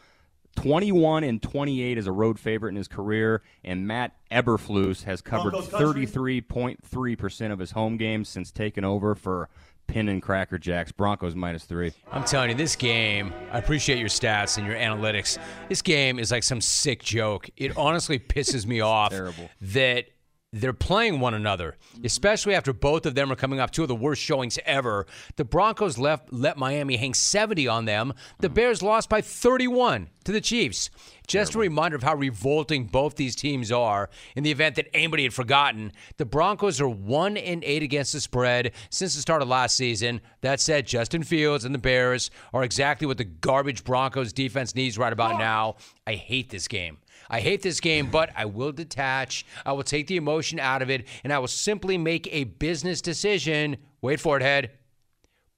[0.57, 5.53] 21 and 28 as a road favorite in his career, and Matt Eberflus has covered
[5.53, 9.51] 33.3% of his home games since taking over for
[9.89, 10.93] Pin and Cracker Jacks.
[10.93, 11.93] Broncos minus three.
[12.13, 15.39] I'm telling you, this game, I appreciate your stats and your analytics.
[15.69, 17.51] This game is like some sick joke.
[17.57, 19.51] It honestly pisses me off Terrible.
[19.61, 20.05] that
[20.53, 22.07] they're playing one another, mm-hmm.
[22.07, 25.07] especially after both of them are coming off two of the worst showings ever.
[25.37, 28.15] The Broncos left let Miami hang 70 on them.
[28.41, 28.55] The mm-hmm.
[28.55, 30.91] Bears lost by 31 to the Chiefs.
[31.27, 34.09] Just a reminder of how revolting both these teams are.
[34.35, 38.21] In the event that anybody had forgotten, the Broncos are one and eight against the
[38.21, 40.23] spread since the start of last season.
[40.41, 44.97] That said, Justin Fields and the Bears are exactly what the garbage Broncos defense needs
[44.97, 45.77] right about now.
[46.07, 46.97] I hate this game.
[47.31, 49.45] I hate this game, but I will detach.
[49.67, 53.01] I will take the emotion out of it, and I will simply make a business
[53.01, 53.77] decision.
[54.01, 54.71] Wait for it, head.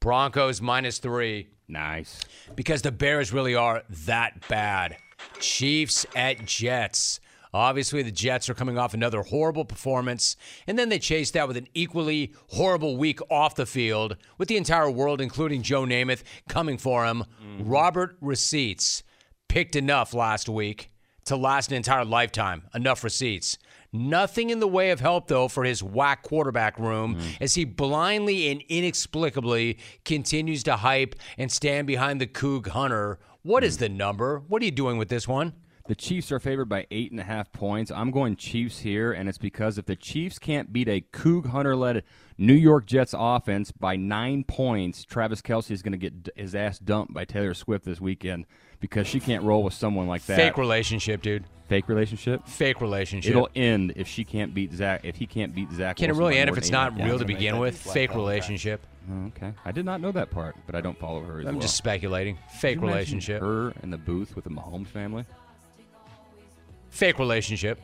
[0.00, 1.48] Broncos minus three.
[1.68, 2.20] Nice.
[2.56, 4.96] Because the Bears really are that bad.
[5.38, 7.20] Chiefs at Jets.
[7.52, 10.36] Obviously, the Jets are coming off another horrible performance,
[10.68, 14.56] and then they chased that with an equally horrible week off the field, with the
[14.56, 17.24] entire world, including Joe Namath, coming for him.
[17.42, 17.68] Mm-hmm.
[17.68, 19.02] Robert Receipts
[19.48, 20.90] picked enough last week
[21.30, 22.64] to last an entire lifetime.
[22.74, 23.56] Enough receipts.
[23.92, 27.36] Nothing in the way of help, though, for his whack quarterback room mm.
[27.40, 33.20] as he blindly and inexplicably continues to hype and stand behind the Coug Hunter.
[33.42, 33.80] What is mm.
[33.80, 34.42] the number?
[34.48, 35.54] What are you doing with this one?
[35.86, 37.90] The Chiefs are favored by eight and a half points.
[37.90, 41.74] I'm going Chiefs here, and it's because if the Chiefs can't beat a Coug Hunter
[41.74, 42.02] led
[42.38, 46.78] New York Jets offense by nine points, Travis Kelce is going to get his ass
[46.78, 48.46] dumped by Taylor Swift this weekend
[48.80, 50.36] because she can't roll with someone like that.
[50.36, 51.44] Fake relationship, dude.
[51.68, 52.46] Fake relationship.
[52.48, 53.30] Fake relationship.
[53.30, 55.02] It'll end if she can't beat Zach.
[55.04, 55.96] If he can't beat Zach.
[55.96, 57.78] Can it really by end if it's not and a half real to begin with?
[57.78, 58.80] Fake relationship.
[59.10, 61.40] Oh, Okay, I did not know that part, but I don't follow her.
[61.40, 61.62] As I'm well.
[61.62, 62.38] just speculating.
[62.58, 63.40] Fake Could you relationship.
[63.40, 65.24] Her in the booth with the Mahomes family.
[66.90, 67.80] Fake relationship.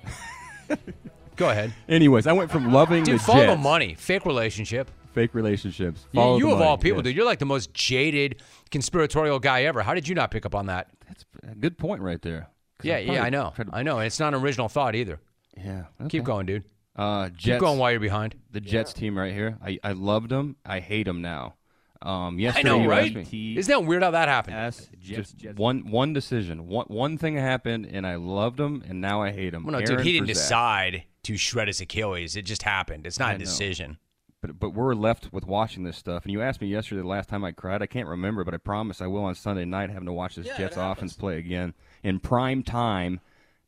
[1.36, 1.72] Go ahead.
[1.88, 3.62] Anyways, I went from loving Dude, the follow Jets.
[3.62, 3.94] money.
[3.94, 4.90] Fake relationship.
[5.16, 6.06] Fake relationships.
[6.12, 7.04] You, Follow you the of money, all people, yes.
[7.04, 9.82] dude, you're like the most jaded conspiratorial guy ever.
[9.82, 10.90] How did you not pick up on that?
[11.08, 12.48] That's a good point right there.
[12.82, 13.52] Yeah, yeah, I know.
[13.56, 13.96] to- I know.
[13.98, 15.18] And it's not an original thought either.
[15.56, 15.84] Yeah.
[16.10, 16.64] Keep going, dude.
[16.94, 18.34] Uh, Keep Jets, going while you're behind.
[18.50, 19.56] The Jets team right here.
[19.64, 20.56] I, I loved them.
[20.66, 21.54] I hate them now.
[22.02, 23.14] Um, I yesterday know, right?
[23.32, 24.56] me- Isn't that weird how that happened?
[24.56, 26.68] Yes, just one one decision.
[26.68, 29.64] One one thing happened, and I loved him, and now I hate him.
[29.64, 32.36] Well, no, dude, he didn't for decide to shred his Achilles.
[32.36, 33.06] It just happened.
[33.06, 33.44] It's not I a know.
[33.46, 33.96] decision.
[34.42, 36.24] But but we're left with watching this stuff.
[36.24, 37.82] And you asked me yesterday the last time I cried.
[37.82, 40.46] I can't remember, but I promise I will on Sunday night having to watch this
[40.56, 43.20] Jets offense play again in prime time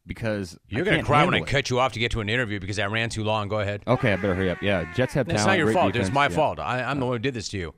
[0.06, 1.50] because You're going to cry when I handle it.
[1.52, 3.48] cut you off to get to an interview because I ran too long.
[3.48, 3.82] Go ahead.
[3.86, 4.62] Okay, I better hurry up.
[4.62, 5.58] Yeah, Jets have That's talent.
[5.58, 5.92] not your fault.
[5.92, 6.08] defense.
[6.08, 6.28] It's my Yeah.
[6.36, 6.58] fault.
[6.60, 7.74] I, I'm the one who did this to you.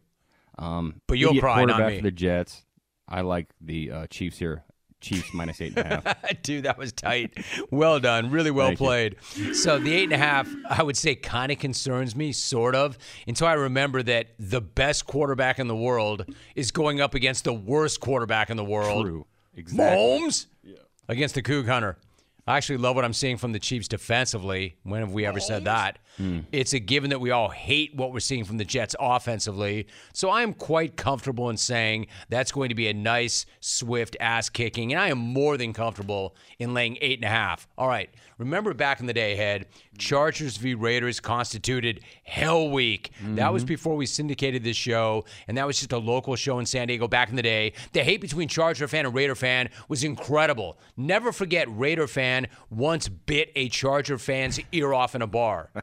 [0.58, 1.96] Um, But you'll idiot cry, not quarterback me.
[1.98, 2.64] for the Jets.
[3.08, 4.62] I like the uh, Chiefs here.
[5.00, 6.42] Chiefs minus eight and a half.
[6.42, 7.36] Dude, that was tight.
[7.70, 8.30] Well done.
[8.30, 8.86] Really well Thank you.
[8.86, 9.16] played.
[9.54, 12.98] So the eight and a half, I would say, kind of concerns me, sort of,
[13.26, 17.52] until I remember that the best quarterback in the world is going up against the
[17.54, 19.06] worst quarterback in the world.
[19.06, 19.26] True.
[19.56, 19.84] Exactly.
[19.84, 20.46] Mahomes
[21.08, 21.96] against the Coug Hunter.
[22.46, 24.76] I actually love what I'm seeing from the Chiefs defensively.
[24.82, 25.98] When have we ever said that?
[26.16, 26.40] Hmm.
[26.52, 29.86] It's a given that we all hate what we're seeing from the Jets offensively.
[30.12, 34.48] So I am quite comfortable in saying that's going to be a nice, swift ass
[34.48, 34.92] kicking.
[34.92, 37.68] And I am more than comfortable in laying eight and a half.
[37.78, 38.10] All right.
[38.38, 39.66] Remember back in the day, Head,
[39.98, 40.74] Chargers v.
[40.74, 43.10] Raiders constituted Hell Week.
[43.22, 43.68] That was Mhm.
[43.68, 47.06] before we syndicated this show, and that was just a local show in San Diego
[47.06, 47.74] back in the day.
[47.92, 50.78] The hate between Charger fan and Raider fan was incredible.
[50.96, 55.70] Never forget Raider fan once bit a Charger fan's ear off in a bar.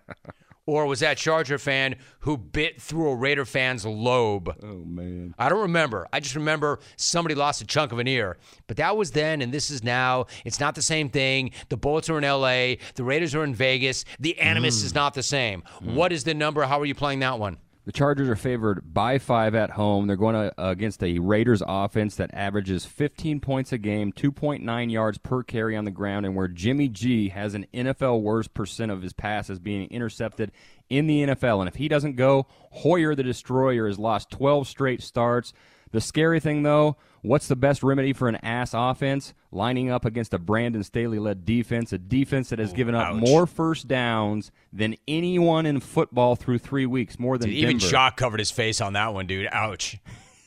[0.68, 4.54] Or was that Charger fan who bit through a Raider fan's lobe?
[4.62, 5.34] Oh man.
[5.40, 6.08] I don't remember.
[6.14, 8.38] I just remember somebody lost a chunk of an ear.
[8.68, 10.26] But that was then, and this is now.
[10.46, 11.52] It's not the same thing.
[11.70, 12.80] The Bullets are in L.A.
[12.96, 14.04] The Raiders are in Vegas.
[14.20, 14.86] The animus Mm.
[14.86, 15.64] is not the same.
[15.82, 16.62] What is the number?
[16.66, 17.58] How are you playing that one?
[17.88, 20.08] The Chargers are favored by five at home.
[20.08, 25.18] They're going to, against a Raiders offense that averages 15 points a game, 2.9 yards
[25.20, 29.04] per carry on the ground, and where Jimmy G has an NFL worst percent of
[29.04, 30.52] his passes being intercepted
[30.90, 31.62] in the NFL.
[31.62, 35.54] And if he doesn't go, Hoyer the Destroyer has lost 12 straight starts.
[35.92, 36.98] The scary thing, though,
[37.28, 39.34] what's the best remedy for an ass offense?
[39.52, 43.16] Lining up against a Brandon Staley led defense, a defense that has given up ouch.
[43.16, 47.80] more first downs than anyone in football through three weeks, more than Dude, even.
[47.80, 49.48] Shock covered his face on that one, dude.
[49.52, 49.98] Ouch.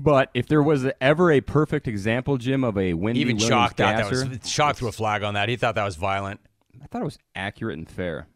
[0.00, 3.96] But if there was ever a perfect example, Jim, of a Wendy Even Shock thought
[3.96, 5.48] that was Shock threw a flag on that.
[5.48, 6.40] He thought that was violent.
[6.80, 8.28] I thought it was accurate and fair.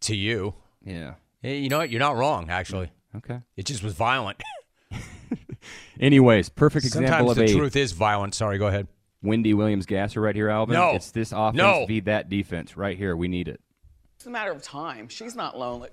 [0.00, 0.54] To you.
[0.84, 1.14] Yeah.
[1.40, 1.90] Hey, you know what?
[1.90, 2.90] You're not wrong, actually.
[3.14, 3.40] Mm, okay.
[3.56, 4.42] It just was violent.
[6.00, 8.34] Anyways, perfect example Sometimes of the a truth is violent.
[8.34, 8.86] Sorry, go ahead.
[9.22, 10.74] Wendy Williams gasser right here, Alvin.
[10.74, 10.90] No.
[10.94, 11.86] It's this offense No.
[11.86, 13.16] v that defense right here.
[13.16, 13.60] We need it.
[14.16, 15.08] It's a matter of time.
[15.08, 15.88] She's not lonely.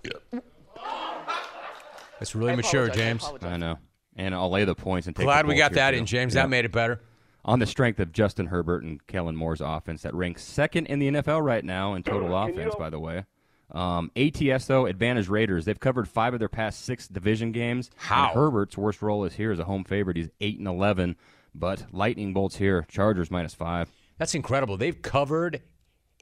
[2.20, 3.44] That's really I mature, apologize, I James.
[3.44, 3.80] I know.
[4.16, 5.98] And I'll lay the points and take Glad the we got that too.
[5.98, 6.34] in, James.
[6.36, 6.44] Yeah.
[6.44, 7.02] That made it better.
[7.44, 11.08] On the strength of Justin Herbert and Kellen Moore's offense that ranks second in the
[11.12, 13.26] NFL right now in total offense, by the way.
[13.72, 15.66] Um, ATS, though, advantage Raiders.
[15.66, 17.90] They've covered five of their past six division games.
[17.96, 18.26] How?
[18.28, 20.18] And Herbert's worst role is here as a home favorite.
[20.18, 21.16] He's 8 and 11.
[21.54, 22.86] But lightning bolts here.
[22.90, 23.90] Chargers minus five.
[24.18, 24.78] That's incredible.
[24.78, 25.62] They've covered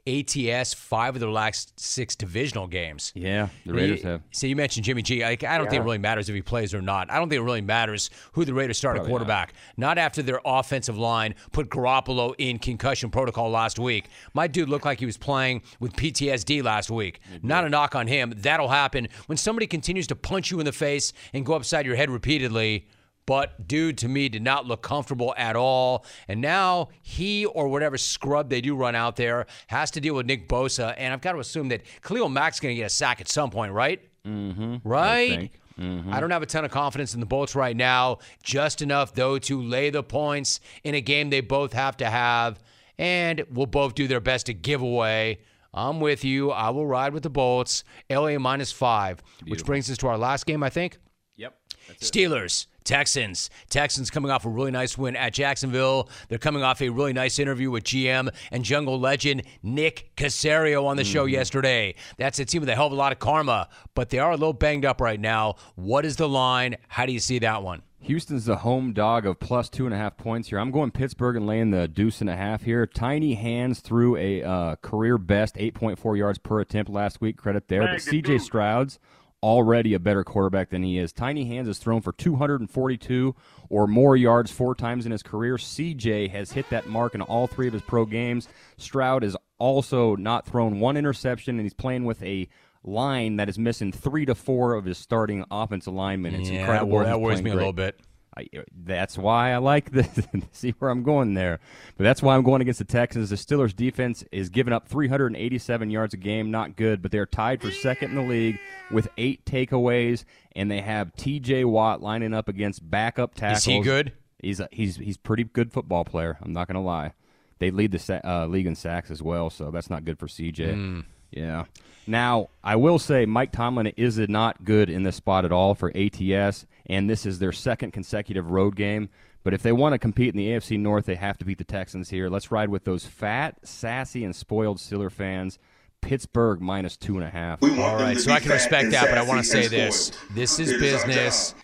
[0.06, 3.10] ATS five of their last six divisional games.
[3.14, 4.22] Yeah, the Raiders You- have.
[4.32, 5.22] So you mentioned Jimmy G.
[5.24, 7.10] Like, I don't think it really matters if he plays or not.
[7.10, 9.54] I don't think it really matters who the Raiders start at Probably quarterback.
[9.76, 9.96] Not.
[9.96, 14.06] after their offensive line put Garoppolo in concussion protocol last week.
[14.34, 17.20] My dude looked like he was playing with PTSD last week.
[17.42, 18.34] Not a knock on him.
[18.36, 21.96] That'll happen when somebody continues to punch you in the face and go upside your
[21.96, 22.86] head repeatedly.
[23.26, 26.04] But dude, to me, did not look comfortable at all.
[26.28, 30.26] And now he or whatever scrub they do run out there has to deal with
[30.26, 30.94] Nick Bosa.
[30.98, 33.50] And I've got to assume that Khalil Mack's going to get a sack at some
[33.50, 34.00] point, right?
[34.26, 34.76] Mm-hmm.
[34.86, 35.50] Right?
[35.78, 36.12] Mm-hmm.
[36.12, 38.18] I don't have a ton of confidence in the Bolts right now.
[38.42, 42.60] Just enough, though, to lay the points in a game they both have to have.
[42.96, 45.40] And will both do their best to give away.
[45.72, 46.52] I'm with you.
[46.52, 47.82] I will ride with the Bolts.
[48.08, 50.98] LA minus five, which brings us to our last game, I think.
[51.36, 51.58] Yep.
[52.00, 53.50] Steelers, Texans.
[53.70, 56.08] Texans coming off a really nice win at Jacksonville.
[56.28, 60.96] They're coming off a really nice interview with GM and jungle legend Nick Caserio on
[60.96, 61.94] the show yesterday.
[62.18, 64.36] That's a team with a hell of a lot of karma, but they are a
[64.36, 65.56] little banged up right now.
[65.76, 66.76] What is the line?
[66.88, 67.82] How do you see that one?
[68.04, 70.58] Houston's the home dog of plus two and a half points here.
[70.58, 72.86] I'm going Pittsburgh and laying the deuce and a half here.
[72.86, 77.38] Tiny hands threw a uh, career best 8.4 yards per attempt last week.
[77.38, 77.80] Credit there.
[77.80, 78.98] But CJ Stroud's
[79.44, 81.12] already a better quarterback than he is.
[81.12, 83.34] Tiny hands has thrown for 242
[83.68, 85.56] or more yards four times in his career.
[85.56, 88.48] CJ has hit that mark in all three of his pro games.
[88.78, 92.48] Stroud has also not thrown one interception, and he's playing with a
[92.82, 96.34] line that is missing three to four of his starting offensive linemen.
[96.34, 96.98] It's Yeah, incredible.
[97.00, 98.00] that worries me a little bit.
[98.36, 98.48] I,
[98.84, 100.08] that's why I like this.
[100.52, 101.60] See where I'm going there.
[101.96, 103.30] But that's why I'm going against the Texans.
[103.30, 106.50] The Steelers defense is giving up 387 yards a game.
[106.50, 108.58] Not good, but they're tied for second in the league
[108.90, 110.24] with eight takeaways,
[110.56, 111.64] and they have T.J.
[111.64, 113.58] Watt lining up against backup tackles.
[113.58, 114.12] Is he good?
[114.40, 116.36] He's a, he's he's pretty good football player.
[116.42, 117.12] I'm not going to lie.
[117.60, 120.26] They lead the sa- uh, league in sacks as well, so that's not good for
[120.26, 120.74] CJ.
[120.74, 121.04] Mm.
[121.36, 121.64] Yeah.
[122.06, 125.90] Now, I will say Mike Tomlin is not good in this spot at all for
[125.96, 129.08] ATS, and this is their second consecutive road game.
[129.42, 131.64] But if they want to compete in the AFC North, they have to beat the
[131.64, 132.28] Texans here.
[132.28, 135.58] Let's ride with those fat, sassy, and spoiled Steeler fans.
[136.00, 137.62] Pittsburgh minus two and a half.
[137.62, 140.78] All right, so I can respect that, but I want to say this: this is
[140.78, 141.54] business.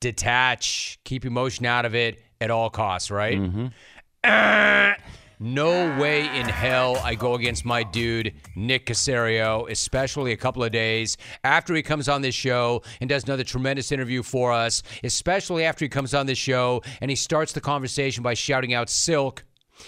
[0.00, 3.10] Detach, keep emotion out of it at all costs.
[3.10, 3.36] Right?
[4.22, 4.94] Uh,
[5.40, 10.72] no way in hell I go against my dude Nick Caserio, especially a couple of
[10.72, 14.82] days after he comes on this show and does another tremendous interview for us.
[15.04, 18.88] Especially after he comes on this show and he starts the conversation by shouting out
[18.88, 19.44] "Silk."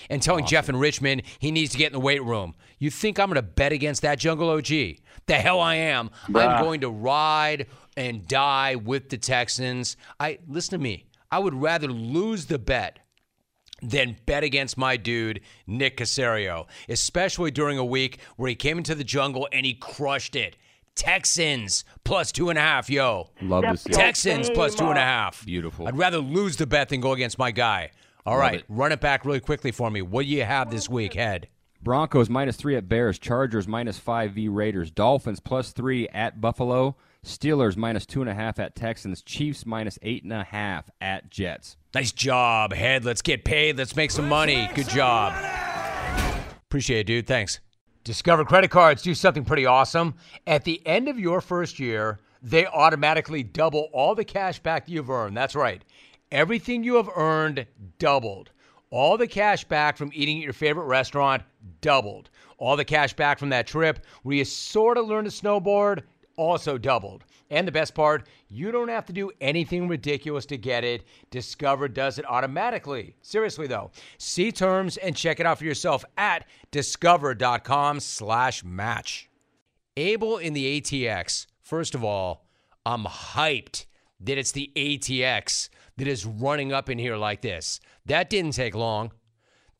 [0.09, 2.55] and telling Jeff and Richmond he needs to get in the weight room.
[2.79, 4.69] You think I'm going to bet against that Jungle OG?
[4.69, 6.11] The hell I am.
[6.29, 9.97] I'm going to ride and die with the Texans.
[10.19, 11.07] I listen to me.
[11.31, 13.01] I would rather lose the bet
[13.83, 18.95] than bet against my dude Nick Caserio, especially during a week where he came into
[18.95, 20.57] the jungle and he crushed it.
[20.95, 23.31] Texans plus two and a half, yo.
[23.41, 23.95] Love to see it.
[23.95, 25.45] Texans plus two and a half.
[25.47, 25.87] Beautiful.
[25.87, 27.91] I'd rather lose the bet than go against my guy.
[28.27, 28.65] All Love right, it.
[28.69, 30.03] run it back really quickly for me.
[30.03, 31.49] What do you have this week, Head?
[31.83, 33.19] Broncos minus three at Bears.
[33.19, 34.91] Chargers minus five v Raiders.
[34.91, 36.97] Dolphins plus three at Buffalo.
[37.25, 39.23] Steelers minus two and a half at Texans.
[39.23, 41.77] Chiefs minus eight and a half at Jets.
[41.95, 43.05] Nice job, Head.
[43.05, 43.77] Let's get paid.
[43.77, 44.71] Let's make some money.
[44.75, 45.35] Good job.
[46.67, 47.27] Appreciate it, dude.
[47.27, 47.61] Thanks.
[48.05, 50.15] Discover credit cards do something pretty awesome.
[50.47, 55.11] At the end of your first year, they automatically double all the cash back you've
[55.11, 55.37] earned.
[55.37, 55.85] That's right.
[56.33, 57.67] Everything you have earned
[57.99, 58.51] doubled.
[58.91, 61.43] All the cash back from eating at your favorite restaurant
[61.83, 62.31] doubled.
[62.57, 66.03] All the cash back from that trip where you sort of learned to snowboard
[66.41, 67.25] also doubled.
[67.51, 71.05] And the best part, you don't have to do anything ridiculous to get it.
[71.31, 73.17] Discover does it automatically.
[73.21, 79.29] Seriously though, see terms and check it out for yourself at discover.com/match.
[79.97, 81.47] Able in the ATX.
[81.61, 82.47] First of all,
[82.87, 83.85] I'm hyped
[84.21, 85.69] that it's the ATX
[85.99, 87.79] that is running up in here like this.
[88.07, 89.13] That didn't take long.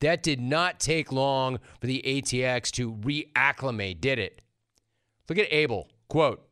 [0.01, 4.41] That did not take long for the ATX to reacclimate, did it?
[5.29, 5.89] Look at Abel.
[6.09, 6.45] Quote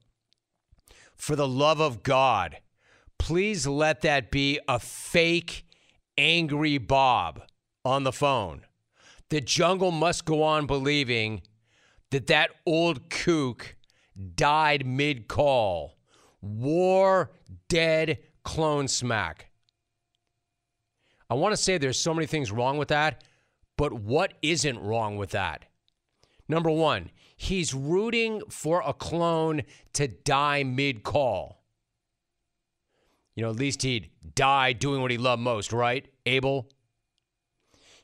[1.19, 2.57] For the love of God,
[3.19, 5.65] please let that be a fake,
[6.17, 7.43] angry Bob
[7.83, 8.65] on the phone.
[9.29, 11.41] The jungle must go on believing
[12.09, 13.75] that that old kook
[14.35, 15.97] died mid call.
[16.41, 17.31] War
[17.67, 19.51] dead clone smack.
[21.29, 23.25] I want to say there's so many things wrong with that,
[23.77, 25.65] but what isn't wrong with that?
[26.47, 29.61] Number one, he's rooting for a clone
[29.93, 31.63] to die mid call.
[33.33, 36.05] You know, at least he'd die doing what he loved most, right?
[36.25, 36.69] Abel?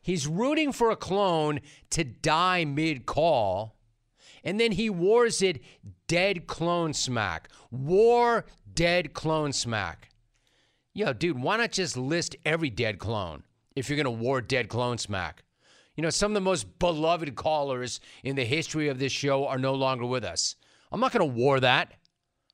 [0.01, 1.59] He's rooting for a clone
[1.89, 3.75] to die mid call,
[4.41, 5.61] and then he wars it
[6.07, 7.49] dead clone smack.
[7.71, 10.09] War dead clone smack.
[10.93, 13.43] Yo, dude, why not just list every dead clone
[13.75, 15.43] if you're going to war dead clone smack?
[15.95, 19.57] You know, some of the most beloved callers in the history of this show are
[19.57, 20.55] no longer with us.
[20.91, 21.93] I'm not going to war that.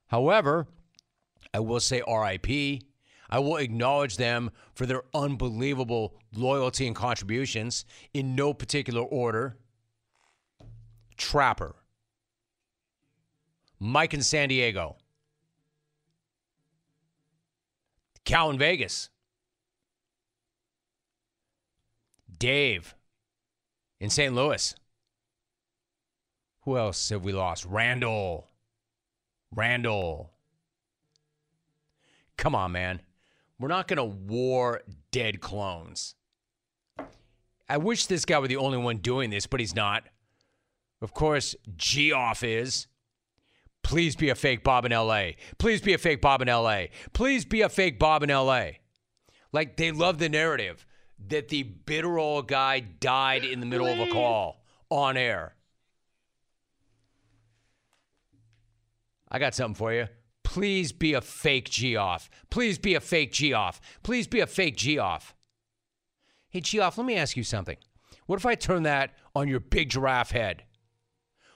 [0.07, 0.67] However,
[1.53, 2.83] I will say RIP.
[3.29, 9.57] I will acknowledge them for their unbelievable loyalty and contributions in no particular order.
[11.17, 11.75] Trapper,
[13.79, 14.97] Mike in San Diego,
[18.25, 19.09] Cal in Vegas,
[22.37, 22.95] Dave
[24.01, 24.33] in St.
[24.33, 24.75] Louis.
[26.63, 27.65] Who else have we lost?
[27.65, 28.49] Randall.
[29.55, 30.31] Randall.
[32.35, 33.01] Come on, man.
[33.59, 34.81] We're not going to war
[35.11, 36.15] dead clones.
[37.69, 40.03] I wish this guy were the only one doing this, but he's not.
[41.01, 42.87] Of course, Geoff is.
[43.83, 45.31] Please be a fake Bob in LA.
[45.59, 46.85] Please be a fake Bob in LA.
[47.13, 48.65] Please be a fake Bob in LA.
[49.51, 50.85] Like they love the narrative
[51.29, 55.55] that the bitter old guy died in the middle of a call on air.
[59.29, 60.07] I got something for you.
[60.43, 62.29] Please be a fake G Geoff.
[62.49, 63.79] Please be a fake G Geoff.
[64.03, 65.33] Please be a fake G Geoff.
[66.49, 67.77] Hey, G Geoff, let me ask you something.
[68.25, 70.63] What if I turn that on your big giraffe head?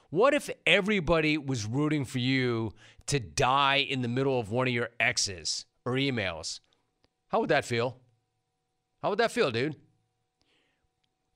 [0.10, 2.72] What if everybody was rooting for you
[3.08, 6.62] to die in the middle of one of your exes or emails?
[7.28, 7.98] How would that feel?
[9.06, 9.76] How would that feel, dude?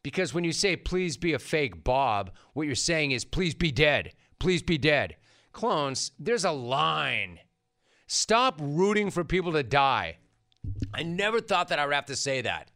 [0.02, 3.72] Because when you say, please be a fake Bob, what you're saying is, please be
[3.72, 4.14] dead.
[4.40, 5.18] Please be dead.
[5.52, 7.38] Clones, there's a line.
[8.08, 10.18] Stop rooting for people to die.
[10.96, 12.72] I never thought that I would have to say that.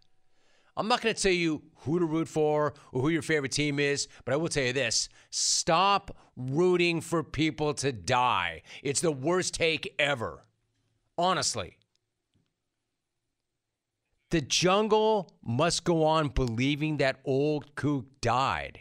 [0.78, 3.80] I'm not going to tell you who to root for or who your favorite team
[3.80, 8.62] is, but I will tell you this stop rooting for people to die.
[8.84, 10.46] It's the worst take ever.
[11.18, 11.78] Honestly.
[14.34, 18.80] The jungle must go on believing that old kook died.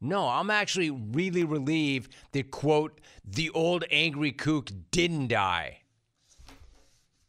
[0.00, 5.82] No, I'm actually really relieved that, quote, the old angry kook didn't die.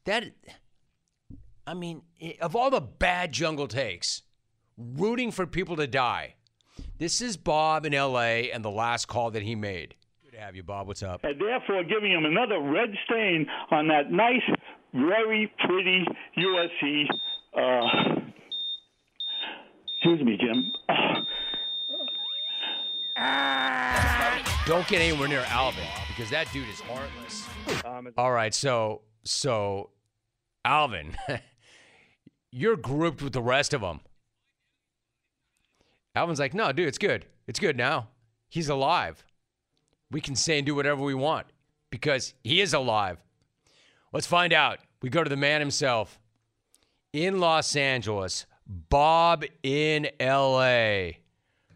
[0.06, 0.32] That,
[1.68, 2.02] I mean,
[2.42, 4.24] of all the bad jungle takes,
[4.76, 6.34] rooting for people to die,
[6.98, 9.94] this is Bob in LA and the last call that he made.
[10.24, 10.88] Good to have you, Bob.
[10.88, 11.24] What's up?
[11.24, 14.42] And therefore giving him another red stain on that nice,
[14.96, 16.06] very pretty
[16.40, 17.06] USC.
[17.56, 18.20] Uh,
[19.96, 20.74] excuse me, Jim.
[24.66, 27.48] Don't get anywhere near Alvin because that dude is heartless.
[28.18, 29.92] All right, so so
[30.66, 31.16] Alvin,
[32.52, 34.02] you're grouped with the rest of them.
[36.16, 37.26] Alvin's like, no, dude, it's good.
[37.48, 38.10] It's good now.
[38.50, 39.24] He's alive.
[40.12, 41.48] We can say and do whatever we want
[41.90, 43.18] because he is alive.
[44.12, 44.80] Let's find out.
[45.02, 46.20] We go to the man himself
[47.16, 51.12] in Los Angeles, Bob in LA.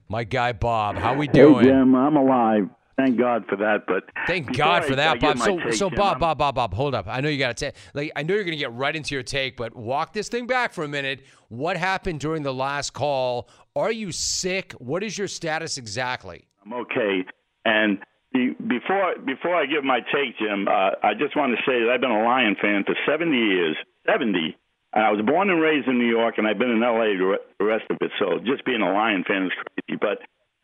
[0.10, 1.66] My guy Bob, how we doing?
[1.66, 2.70] Hey Jim, I'm alive.
[2.98, 3.86] Thank God for that.
[3.88, 5.38] But thank God for I, that, I Bob.
[5.38, 7.08] So, take, so Jim, Bob, I'm, Bob, Bob, Bob, hold up.
[7.08, 7.76] I know you got to take.
[7.94, 10.46] Like, I know you're going to get right into your take, but walk this thing
[10.46, 11.22] back for a minute.
[11.48, 13.50] What happened during the last call?
[13.78, 14.74] Are you sick?
[14.74, 16.48] What is your status exactly?
[16.66, 17.24] I'm okay.
[17.64, 18.00] And
[18.34, 21.92] be, before before I give my take, Jim, uh, I just want to say that
[21.94, 23.78] I've been a Lion fan for 70 years.
[24.06, 24.58] 70.
[24.94, 27.16] And I was born and raised in New York, and I've been in L.A.
[27.16, 28.12] the rest of it.
[28.18, 30.00] So just being a Lion fan is crazy.
[30.00, 30.20] But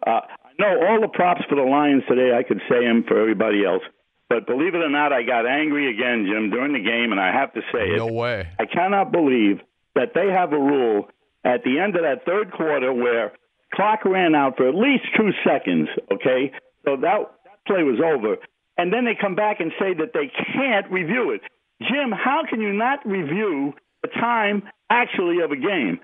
[0.05, 2.35] uh, I know all the props for the Lions today.
[2.35, 3.83] I could say them for everybody else.
[4.27, 7.31] But believe it or not, I got angry again, Jim, during the game, and I
[7.31, 7.97] have to say it.
[7.97, 8.49] No way.
[8.57, 9.61] I cannot believe
[9.93, 11.09] that they have a rule
[11.43, 13.33] at the end of that third quarter where
[13.73, 15.89] clock ran out for at least two seconds.
[16.11, 16.51] Okay,
[16.83, 18.37] so that that play was over,
[18.77, 21.41] and then they come back and say that they can't review it.
[21.81, 23.73] Jim, how can you not review
[24.05, 25.99] the time actually of a game?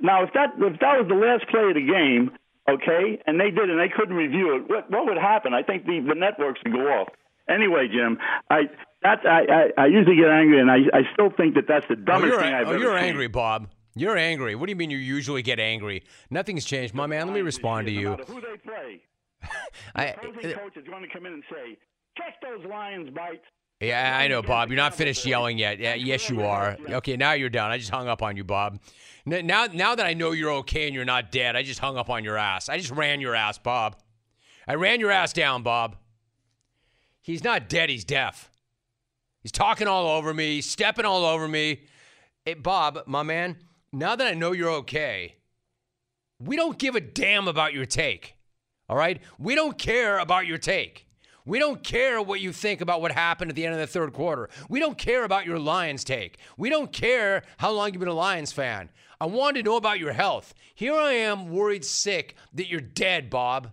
[0.00, 2.30] Now, if that if that was the last play of the game,
[2.68, 5.54] okay, and they did and they couldn't review it, what what would happen?
[5.54, 7.08] I think the the networks would go off.
[7.48, 8.18] Anyway, Jim,
[8.50, 8.62] I
[9.02, 11.94] that I, I, I usually get angry, and I I still think that that's the
[11.94, 13.08] oh, dumbest oh, thing I've oh, ever you're seen.
[13.08, 13.68] angry, Bob.
[13.96, 14.56] You're angry.
[14.56, 16.02] What do you mean you usually get angry?
[16.28, 17.26] Nothing's changed, my man.
[17.28, 18.10] Let me respond to No you.
[18.10, 19.00] matter who they play,
[19.94, 21.78] I, the opposing uh, coach is going to come in and say,
[22.18, 23.44] "Check those Lions bites."
[23.80, 24.70] Yeah, I know, Bob.
[24.70, 25.78] You're not finished yelling yet.
[25.78, 26.76] Yeah, yes, you are.
[26.88, 27.70] Okay, now you're done.
[27.70, 28.80] I just hung up on you, Bob.
[29.26, 32.08] Now, now that I know you're okay and you're not dead, I just hung up
[32.08, 32.68] on your ass.
[32.68, 33.96] I just ran your ass, Bob.
[34.66, 35.96] I ran your ass down, Bob.
[37.20, 37.90] He's not dead.
[37.90, 38.50] He's deaf.
[39.42, 41.82] He's talking all over me, stepping all over me.
[42.44, 43.56] Hey, Bob, my man.
[43.92, 45.36] Now that I know you're okay,
[46.38, 48.36] we don't give a damn about your take.
[48.88, 49.20] All right?
[49.38, 51.03] We don't care about your take.
[51.46, 54.14] We don't care what you think about what happened at the end of the third
[54.14, 54.48] quarter.
[54.70, 56.38] We don't care about your Lions take.
[56.56, 58.88] We don't care how long you've been a Lions fan.
[59.20, 60.54] I wanted to know about your health.
[60.74, 63.70] Here I am, worried sick that you're dead, Bob,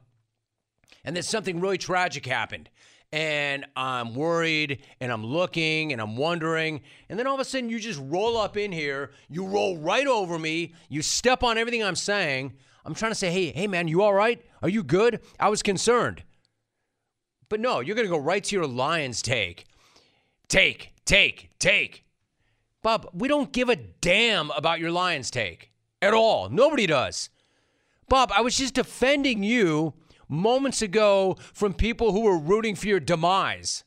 [1.06, 2.70] and that something really tragic happened.
[3.14, 6.82] And I'm worried and I'm looking and I'm wondering.
[7.10, 9.12] And then all of a sudden, you just roll up in here.
[9.30, 10.74] You roll right over me.
[10.90, 12.54] You step on everything I'm saying.
[12.86, 14.42] I'm trying to say, hey, hey, man, you all right?
[14.62, 15.22] Are you good?
[15.40, 16.24] I was concerned.
[17.52, 19.66] But no, you're going to go right to your Lions take.
[20.48, 22.06] Take, take, take.
[22.82, 25.70] Bob, we don't give a damn about your Lions take
[26.02, 26.48] at all.
[26.48, 27.30] Nobody does.
[28.08, 29.94] Bob, I was just defending you
[30.30, 33.84] moments ago from people who were rooting for your demise.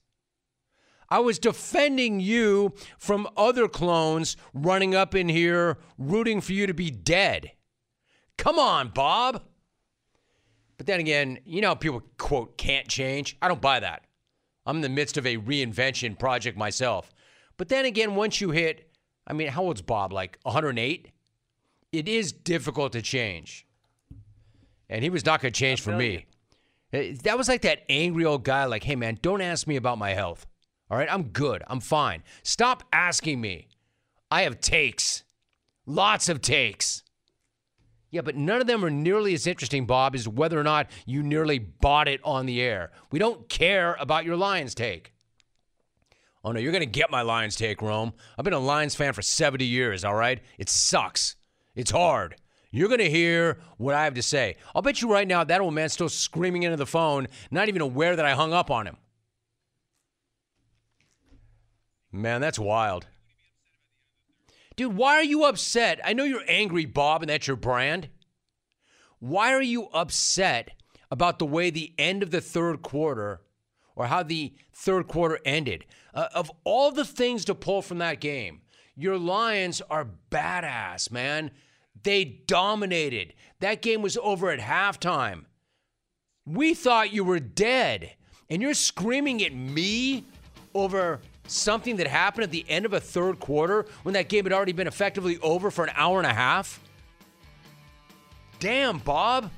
[1.08, 6.74] I was defending you from other clones running up in here rooting for you to
[6.74, 7.52] be dead.
[8.36, 9.42] Come on, Bob.
[10.84, 13.38] But then again, you know, how people quote can't change.
[13.40, 14.04] I don't buy that.
[14.66, 17.10] I'm in the midst of a reinvention project myself.
[17.56, 18.90] But then again, once you hit,
[19.26, 20.12] I mean, how old's Bob?
[20.12, 21.10] Like 108?
[21.90, 23.66] It is difficult to change.
[24.90, 26.26] And he was not going to change for me.
[26.92, 29.96] Eh, That was like that angry old guy, like, hey, man, don't ask me about
[29.96, 30.46] my health.
[30.90, 31.62] All right, I'm good.
[31.66, 32.22] I'm fine.
[32.42, 33.68] Stop asking me.
[34.30, 35.24] I have takes,
[35.86, 37.03] lots of takes.
[38.14, 41.20] Yeah, but none of them are nearly as interesting, Bob, as whether or not you
[41.20, 42.92] nearly bought it on the air.
[43.10, 45.12] We don't care about your Lions take.
[46.44, 48.12] Oh, no, you're going to get my Lions take, Rome.
[48.38, 50.40] I've been a Lions fan for 70 years, all right?
[50.58, 51.34] It sucks.
[51.74, 52.36] It's hard.
[52.70, 54.58] You're going to hear what I have to say.
[54.76, 57.82] I'll bet you right now that old man's still screaming into the phone, not even
[57.82, 58.96] aware that I hung up on him.
[62.12, 63.08] Man, that's wild.
[64.76, 66.00] Dude, why are you upset?
[66.04, 68.08] I know you're angry, Bob, and that's your brand.
[69.20, 70.70] Why are you upset
[71.10, 73.40] about the way the end of the third quarter
[73.94, 75.84] or how the third quarter ended?
[76.12, 78.62] Uh, of all the things to pull from that game,
[78.96, 81.50] your Lions are badass, man.
[82.02, 83.34] They dominated.
[83.60, 85.44] That game was over at halftime.
[86.44, 88.14] We thought you were dead,
[88.50, 90.24] and you're screaming at me
[90.74, 94.52] over something that happened at the end of a third quarter when that game had
[94.52, 96.80] already been effectively over for an hour and a half?
[98.60, 99.50] Damn, Bob.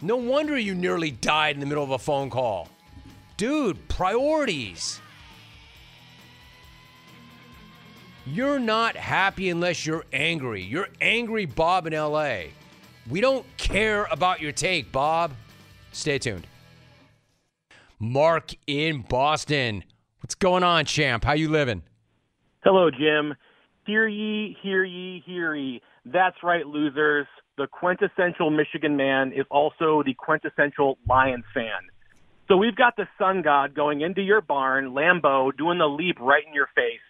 [0.00, 2.68] No wonder you nearly died in the middle of a phone call.
[3.36, 5.00] Dude, priorities.
[8.26, 10.62] You're not happy unless you're angry.
[10.62, 12.40] You're angry, Bob, in LA.
[13.08, 15.32] We don't care about your take, Bob.
[15.92, 16.46] Stay tuned.
[17.98, 19.82] Mark in Boston.
[20.28, 21.24] What's going on, champ?
[21.24, 21.82] How you living?
[22.62, 23.34] Hello, Jim.
[23.86, 25.80] Hear ye, hear ye, hear ye.
[26.04, 27.26] That's right, losers.
[27.56, 31.80] The quintessential Michigan man is also the quintessential Lions fan.
[32.46, 36.46] So we've got the sun god going into your barn, Lambeau, doing the leap right
[36.46, 37.00] in your face.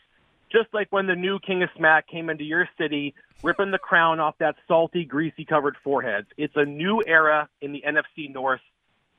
[0.53, 4.21] Just like when the new King of Smack came into your city, ripping the crown
[4.21, 6.29] off that salty, greasy covered foreheads.
[6.37, 8.61] It's a new era in the NFC North.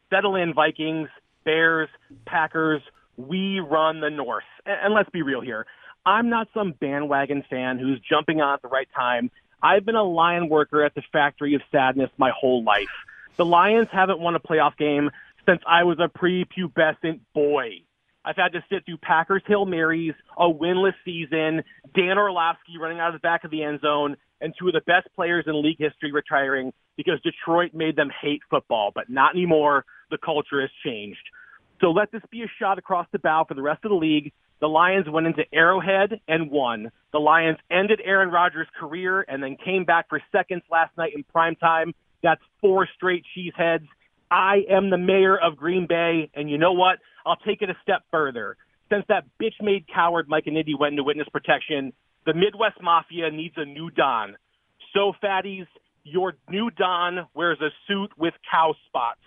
[0.10, 1.10] Settle in, Vikings,
[1.44, 1.90] Bears,
[2.26, 2.82] Packers.
[3.20, 4.46] We run the North.
[4.66, 5.66] And let's be real here.
[6.06, 9.30] I'm not some bandwagon fan who's jumping on at the right time.
[9.62, 12.88] I've been a lion worker at the factory of sadness my whole life.
[13.36, 15.10] The Lions haven't won a playoff game
[15.46, 17.82] since I was a prepubescent boy.
[18.24, 21.64] I've had to sit through Packers Hail Marys, a winless season,
[21.94, 24.82] Dan Orlovsky running out of the back of the end zone, and two of the
[24.82, 28.92] best players in league history retiring because Detroit made them hate football.
[28.94, 29.86] But not anymore.
[30.10, 31.20] The culture has changed.
[31.82, 34.32] So let this be a shot across the bow for the rest of the league.
[34.60, 36.92] The Lions went into Arrowhead and won.
[37.14, 41.24] The Lions ended Aaron Rodgers' career and then came back for seconds last night in
[41.24, 41.94] prime time.
[42.22, 43.88] That's four straight cheeseheads.
[44.30, 47.00] I am the mayor of Green Bay, and you know what?
[47.26, 48.58] I'll take it a step further.
[48.92, 51.94] Since that bitch-made coward Mike Initti went into witness protection,
[52.26, 54.36] the Midwest Mafia needs a new Don.
[54.94, 55.68] So, fatties,
[56.04, 59.22] your new Don wears a suit with cow spots.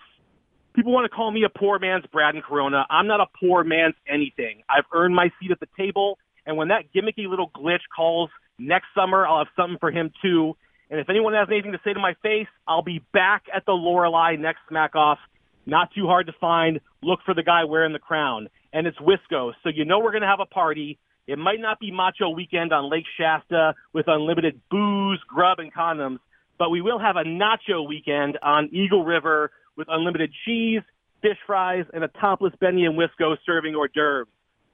[0.75, 2.85] People want to call me a poor man's Brad and Corona.
[2.89, 4.63] I'm not a poor man's anything.
[4.67, 8.87] I've earned my seat at the table, and when that gimmicky little glitch calls next
[8.95, 10.55] summer, I'll have something for him too.
[10.89, 13.71] And if anyone has anything to say to my face, I'll be back at the
[13.71, 15.19] Lorelei next smack off.
[15.65, 16.81] Not too hard to find.
[17.01, 18.49] Look for the guy wearing the crown.
[18.73, 19.53] And it's Wisco.
[19.63, 20.99] So you know we're going to have a party.
[21.27, 26.19] It might not be Macho Weekend on Lake Shasta with unlimited booze, grub, and condoms,
[26.59, 30.81] but we will have a Nacho Weekend on Eagle River with unlimited cheese,
[31.21, 34.27] fish fries, and a topless Benny and Wisco serving hors d'oeuvres.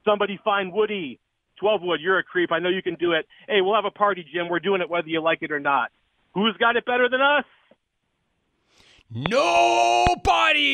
[0.04, 1.20] Somebody find Woody.
[1.58, 2.50] 12 Wood, you're a creep.
[2.52, 3.26] I know you can do it.
[3.46, 4.48] Hey, we'll have a party, Jim.
[4.48, 5.90] We're doing it whether you like it or not.
[6.34, 7.44] Who's got it better than us?
[9.12, 10.64] Nobody!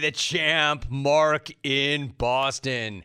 [0.00, 3.04] The champ, Mark in Boston.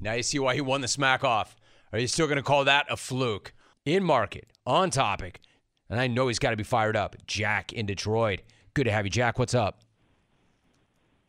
[0.00, 1.56] Now you see why he won the smack off.
[1.92, 3.54] Are you still going to call that a fluke?
[3.86, 5.40] In market, on topic,
[5.88, 7.16] and I know he's got to be fired up.
[7.26, 8.40] Jack in Detroit.
[8.78, 9.40] Good to have you, Jack.
[9.40, 9.80] What's up?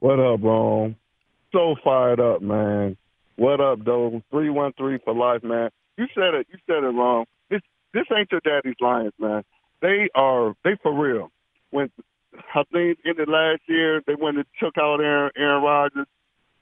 [0.01, 0.95] What up, Rome?
[1.51, 2.95] So fired up, man.
[3.37, 4.21] What up, though?
[4.29, 5.71] Three one three for life, man.
[5.97, 6.45] You said it.
[6.51, 7.25] You said it wrong.
[7.49, 9.41] This this ain't your daddy's Lions, man.
[9.81, 11.31] They are they for real.
[11.71, 11.89] When
[12.53, 16.07] I think in the last year they went and took out Aaron, Aaron Rodgers.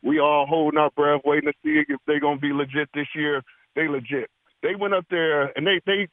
[0.02, 3.42] We all holding our breath, waiting to see if they're gonna be legit this year.
[3.76, 4.30] They legit.
[4.64, 6.08] They went up there and they they.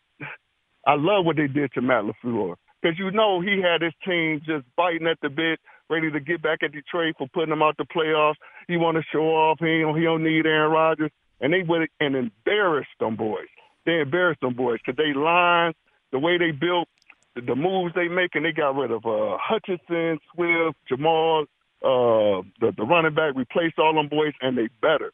[0.84, 4.40] I love what they did to Matt LaFleur because you know he had his team
[4.44, 5.58] just biting at the bit,
[5.88, 8.34] ready to get back at Detroit for putting them out the playoffs.
[8.68, 9.58] He want to show off.
[9.60, 11.10] He don't, he don't need Aaron Rodgers,
[11.40, 13.48] and they went and embarrassed them boys.
[13.86, 15.74] They embarrassed them boys because they lines
[16.12, 16.88] the way they built
[17.34, 21.42] the, the moves they make, and they got rid of uh, Hutchinson, Swift, Jamaal,
[21.82, 25.12] uh, the the running back, replaced all them boys, and they better.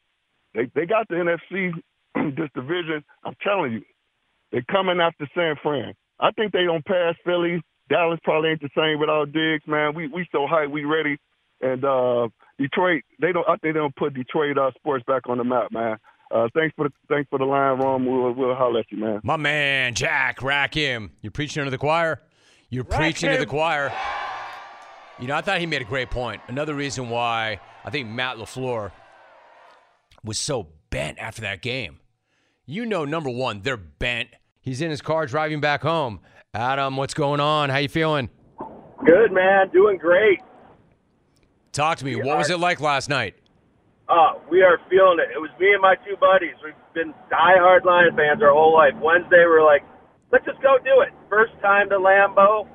[0.55, 1.73] They they got the NFC
[2.37, 3.05] this division.
[3.25, 3.83] I'm telling you,
[4.51, 5.95] they coming after San Fran.
[6.21, 7.62] I think they don't pass Philly.
[7.89, 9.95] Dallas probably ain't the same without Diggs, man.
[9.95, 11.16] We we so hype, we ready.
[11.61, 12.29] And uh
[12.61, 13.49] Detroit, they don't.
[13.49, 15.97] I think they don't put Detroit uh, sports back on the map, man.
[16.31, 18.05] Uh, thanks for the thanks for the line, Ron.
[18.05, 19.21] We'll we'll holler at you, man.
[19.25, 21.11] My man, Jack Rackham.
[21.23, 22.21] You're preaching to the choir.
[22.68, 23.93] You're preaching to the choir.
[25.18, 26.41] You know, I thought he made a great point.
[26.49, 28.93] Another reason why I think Matt LaFleur
[30.23, 31.99] was so bent after that game.
[32.66, 34.29] You know, number one, they're bent.
[34.63, 36.21] He's in his car driving back home.
[36.53, 37.71] Adam, what's going on?
[37.71, 38.29] How you feeling?
[39.05, 39.71] Good, man.
[39.73, 40.41] Doing great.
[41.73, 42.17] Talk to me.
[42.17, 43.37] What was it like last night?
[44.09, 45.31] Uh, we are feeling it.
[45.33, 46.59] It was me and my two buddies.
[46.65, 48.93] We've been diehard Lion fans our whole life.
[49.01, 49.85] Wednesday, we are like,
[50.33, 51.15] let's just go do it.
[51.31, 52.67] First time to Lambeau.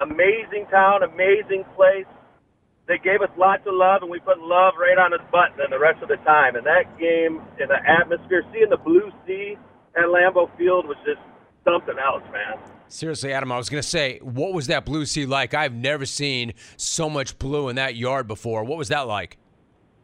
[0.00, 2.06] Amazing town, amazing place.
[2.86, 5.72] They gave us lots of love, and we put love right on his button and
[5.72, 6.54] the rest of the time.
[6.54, 9.56] And that game, in the atmosphere, seeing the blue sea
[9.96, 11.20] at Lambeau Field was just
[11.64, 12.58] something else, man.
[12.88, 15.54] Seriously, Adam, I was going to say, what was that blue sea like?
[15.54, 18.64] I've never seen so much blue in that yard before.
[18.64, 19.38] What was that like?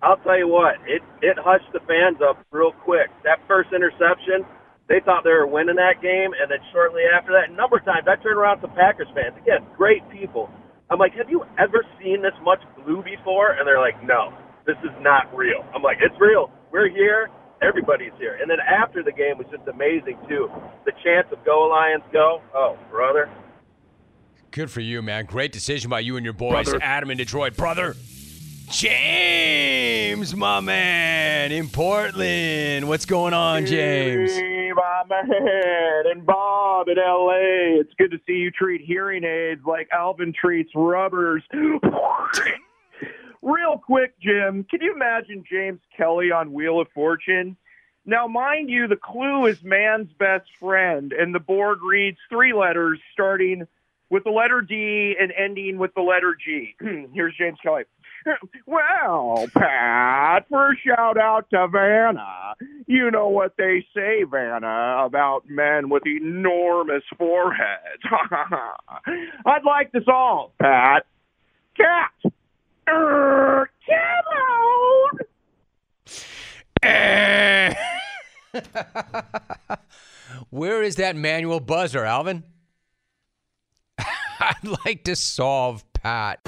[0.03, 3.11] I'll tell you what, it it hushed the fans up real quick.
[3.22, 4.47] That first interception,
[4.88, 7.84] they thought they were winning that game, and then shortly after that, a number of
[7.84, 9.36] times I turned around to Packers fans.
[9.36, 10.49] Again, great people.
[10.88, 13.53] I'm like, have you ever seen this much blue before?
[13.53, 14.32] And they're like, no,
[14.66, 15.64] this is not real.
[15.74, 16.51] I'm like, it's real.
[16.72, 17.28] We're here.
[17.62, 18.38] Everybody's here.
[18.40, 20.50] And then after the game was just amazing too.
[20.86, 22.40] The chance of go Lions go.
[22.54, 23.30] Oh, brother.
[24.50, 25.26] Good for you, man.
[25.26, 26.80] Great decision by you and your boys, brother.
[26.82, 27.94] Adam in Detroit, brother.
[28.70, 32.88] James, my man, in Portland.
[32.88, 34.32] What's going on, James?
[34.32, 37.80] Hey, my man, and Bob in LA.
[37.80, 41.42] It's good to see you treat hearing aids like Alvin treats rubbers.
[43.43, 47.57] Real quick, Jim, can you imagine James Kelly on Wheel of Fortune?
[48.05, 52.99] Now, mind you, the clue is man's best friend, and the board reads three letters
[53.12, 53.66] starting
[54.11, 56.74] with the letter D and ending with the letter G.
[57.14, 57.84] Here's James Kelly.
[58.66, 62.55] Well, Pat, first shout out to Vanna.
[62.86, 68.03] You know what they say, Vanna, about men with enormous foreheads.
[69.47, 71.07] I'd like to solve, Pat.
[71.78, 72.32] Cat.
[80.50, 82.44] Where is that manual buzzer, Alvin?
[83.98, 86.40] I'd like to solve Pat.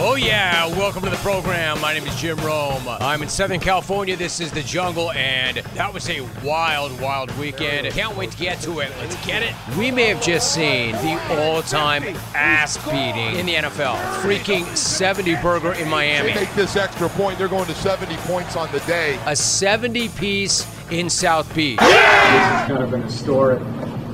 [0.00, 0.68] Oh, yeah.
[0.78, 1.80] Welcome to the program.
[1.80, 2.84] My name is Jim Rome.
[2.86, 4.16] I'm in Southern California.
[4.16, 7.88] This is the jungle, and that was a wild, wild weekend.
[7.88, 8.92] Can't wait to get to it.
[9.00, 9.52] Let's get it.
[9.76, 13.96] We may have just seen the all time ass beating in the NFL.
[14.22, 16.32] Freaking 70 burger in Miami.
[16.32, 17.36] They make this extra point.
[17.36, 19.18] They're going to 70 points on the day.
[19.26, 21.80] A 70 piece in South Beach.
[21.80, 23.60] This is kind of an historic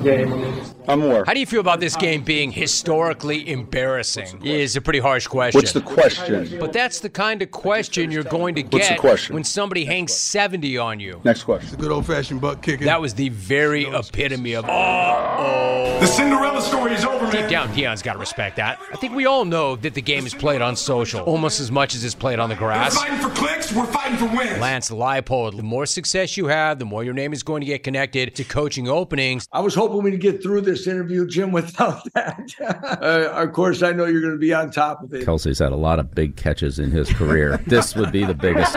[0.01, 0.74] game.
[0.87, 1.25] I'm more.
[1.25, 4.45] How do you feel about this game being historically embarrassing?
[4.45, 5.59] Is a pretty harsh question.
[5.59, 6.59] What's the question?
[6.59, 9.33] But that's the kind of question you're going to What's the get question?
[9.33, 11.21] when somebody hangs 70 on you.
[11.23, 11.67] Next question.
[11.67, 12.85] It's a good old fashioned butt kicking.
[12.85, 15.97] That was the very epitome of oh.
[15.99, 17.31] The Cinderella story is over, man.
[17.31, 18.79] Deep down, Deion's got to respect that.
[18.91, 21.95] I think we all know that the game is played on social almost as much
[21.95, 22.95] as it's played on the grass.
[22.95, 24.59] We're fighting for clicks, we're fighting for wins.
[24.59, 27.83] Lance Leipold, the more success you have, the more your name is going to get
[27.83, 29.47] connected to coaching openings.
[29.51, 32.49] I was hoping we'd get through this interview, Jim, without that.
[33.01, 35.25] uh, of course, I know you're going to be on top of it.
[35.25, 37.57] Kelce's had a lot of big catches in his career.
[37.67, 38.73] this would be the biggest.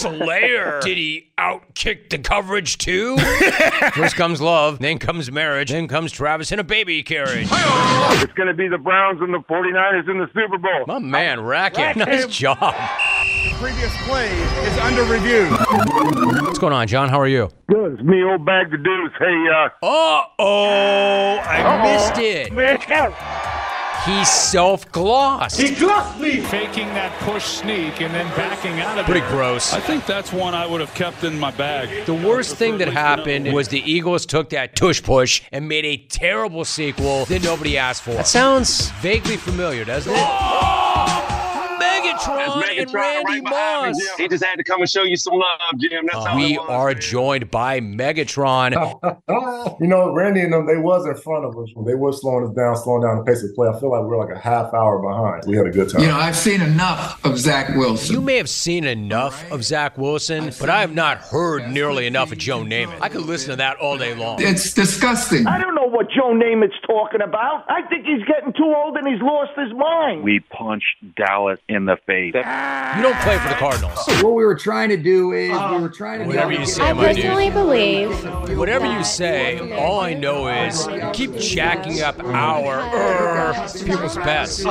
[0.00, 0.80] Slayer.
[0.82, 3.16] Did he outkick the coverage too?
[3.94, 7.48] First comes love, then comes marriage, then comes Travis in a baby carriage.
[7.50, 10.84] It's going to be the Browns and the 49ers in the Super Bowl.
[10.86, 11.96] My man, Racket.
[11.96, 12.08] Racket.
[12.08, 12.74] Nice job.
[13.62, 14.26] The previous play
[14.66, 15.46] is under review.
[16.44, 17.08] What's going on, John?
[17.08, 17.48] How are you?
[17.70, 17.92] Good.
[17.92, 19.12] It's me, old bag the deuce.
[19.20, 19.86] Hey, uh.
[19.86, 21.92] Uh oh, I Uh-oh.
[21.94, 22.48] missed it.
[24.04, 25.60] He self glossed.
[25.60, 26.40] He glossed me.
[26.40, 29.22] Faking that push sneak and then backing out of Pretty it.
[29.22, 29.72] Pretty gross.
[29.72, 32.04] I think that's one I would have kept in my bag.
[32.04, 35.98] The worst thing that happened was the Eagles took that tush push and made a
[35.98, 38.14] terrible sequel that nobody asked for.
[38.14, 41.31] That sounds vaguely familiar, doesn't it?
[42.24, 43.96] Megatron, and Randy Moss.
[44.16, 46.06] He just had to come and show you some love, Jim.
[46.12, 46.66] That's all We was.
[46.68, 48.72] are joined by Megatron.
[49.80, 51.68] you know, Randy and them, they was in front of us.
[51.86, 53.68] They were slowing us down, slowing down the pace of play.
[53.68, 55.44] I feel like we're like a half hour behind.
[55.46, 56.02] We had a good time.
[56.02, 58.14] You know, I've seen enough of Zach Wilson.
[58.14, 62.32] You may have seen enough of Zach Wilson, but I have not heard nearly enough
[62.32, 62.98] of Joe Namath.
[63.00, 64.40] I could listen to that all day long.
[64.40, 65.46] It's disgusting.
[65.46, 67.64] I don't know what Joe Namath's talking about.
[67.68, 70.22] I think he's getting too old and he's lost his mind.
[70.22, 72.34] We punched Dallas in the face.
[72.34, 73.98] You don't play for the Cardinals.
[74.22, 76.82] What we were trying to do is we were trying to Whatever get- you say,
[76.82, 77.24] I my dude.
[77.24, 83.54] personally believe Whatever you say, all I know is you keep jacking up our er,
[83.84, 84.62] people's pets.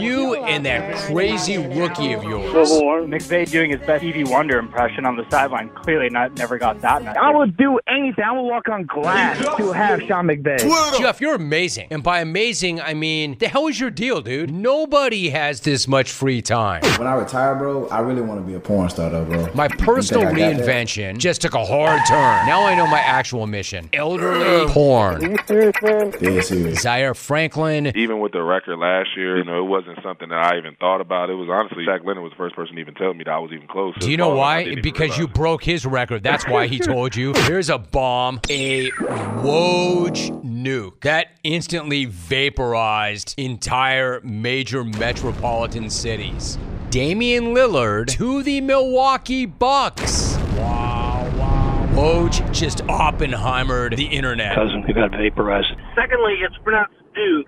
[0.00, 2.70] You and that crazy rookie of yours.
[3.06, 7.02] McVay doing his best Stevie Wonder impression on the sideline clearly not never got that
[7.02, 7.16] Night.
[7.16, 8.24] I would do anything.
[8.24, 10.58] I would walk on glass to have Sean McVay.
[10.98, 11.88] Jeff, you're amazing.
[11.90, 14.50] And by amazing, I mean, the hell is your deal, dude?
[14.50, 16.82] Nobody has this much free time.
[16.98, 19.48] When I retire, bro, I really want to be a porn star, though, bro.
[19.54, 20.66] My personal You think I got that?
[20.66, 22.46] reinvention just took a hard turn.
[22.46, 25.36] Now I know my actual mission elderly porn.
[25.50, 26.80] Yeah, serious.
[26.80, 27.92] Zaire Franklin.
[27.96, 31.00] Even with the record last year, you know, it wasn't something that I even thought
[31.00, 31.30] about.
[31.30, 33.38] It was honestly Shaq Leonard was the first person to even tell me that I
[33.38, 33.94] was even close.
[33.98, 34.76] Do you know why?
[34.80, 36.22] Because you broke his record.
[36.22, 37.32] That's why he told you.
[37.46, 40.42] Here's a bomb, a Woj
[40.76, 46.58] nuke that instantly vaporized entire major metropolitan cities.
[46.90, 50.36] Damian Lillard to the Milwaukee Bucks.
[50.56, 51.88] Wow, wow.
[51.92, 54.54] Woj just Oppenheimered the internet.
[54.54, 55.68] Cousin, we got vaporized.
[55.94, 57.46] Secondly, it's pronounced Duke,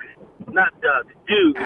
[0.48, 1.12] not Doug.
[1.28, 1.58] Duke.